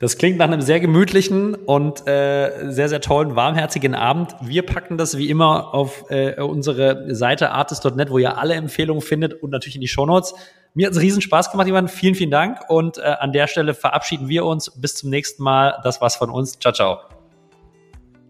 [0.00, 4.36] Das klingt nach einem sehr gemütlichen und äh, sehr, sehr tollen, warmherzigen Abend.
[4.40, 9.42] Wir packen das wie immer auf äh, unsere Seite artist.net, wo ihr alle Empfehlungen findet
[9.42, 10.34] und natürlich in die Shownotes.
[10.74, 11.88] Mir hat es riesen Spaß gemacht, Ivan.
[11.88, 12.60] Vielen, vielen Dank.
[12.68, 14.70] Und äh, an der Stelle verabschieden wir uns.
[14.80, 15.80] Bis zum nächsten Mal.
[15.82, 16.58] Das war's von uns.
[16.60, 16.98] Ciao, ciao.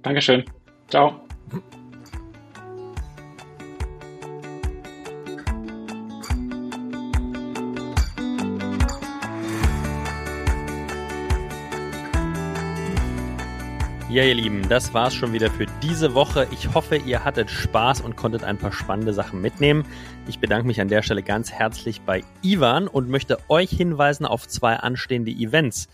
[0.02, 0.44] Dankeschön.
[0.88, 1.20] Ciao.
[14.11, 16.48] Ja, ihr Lieben, das war's schon wieder für diese Woche.
[16.50, 19.84] Ich hoffe, ihr hattet Spaß und konntet ein paar spannende Sachen mitnehmen.
[20.26, 24.48] Ich bedanke mich an der Stelle ganz herzlich bei Ivan und möchte euch hinweisen auf
[24.48, 25.88] zwei anstehende Events.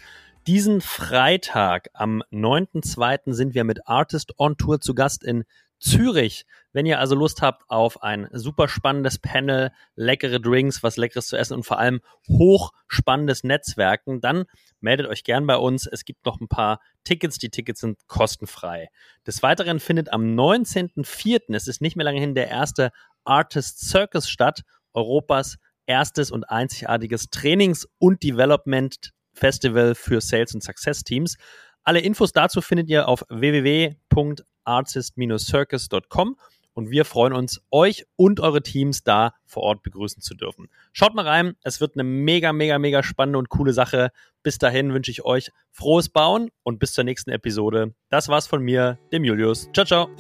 [0.46, 3.32] Diesen Freitag am 9.2.
[3.32, 5.42] sind wir mit Artist on Tour zu Gast in
[5.78, 6.44] Zürich.
[6.72, 11.36] Wenn ihr also Lust habt auf ein super spannendes Panel, leckere Drinks, was leckeres zu
[11.36, 14.44] essen und vor allem hochspannendes Netzwerken, dann
[14.80, 15.86] meldet euch gern bei uns.
[15.86, 17.38] Es gibt noch ein paar Tickets.
[17.38, 18.88] Die Tickets sind kostenfrei.
[19.26, 22.90] Des Weiteren findet am 19.04., es ist nicht mehr lange hin, der erste
[23.24, 24.62] Artist Circus statt,
[24.92, 25.56] Europas
[25.86, 31.36] erstes und einzigartiges Trainings- und Development Festival für Sales und Success Teams.
[31.82, 33.24] Alle Infos dazu findet ihr auf
[34.64, 36.36] www.artist-circus.com
[36.74, 40.68] und wir freuen uns, euch und eure Teams da vor Ort begrüßen zu dürfen.
[40.92, 44.10] Schaut mal rein, es wird eine mega, mega, mega spannende und coole Sache.
[44.42, 47.94] Bis dahin wünsche ich euch frohes Bauen und bis zur nächsten Episode.
[48.10, 49.70] Das war's von mir, dem Julius.
[49.72, 50.10] Ciao, ciao.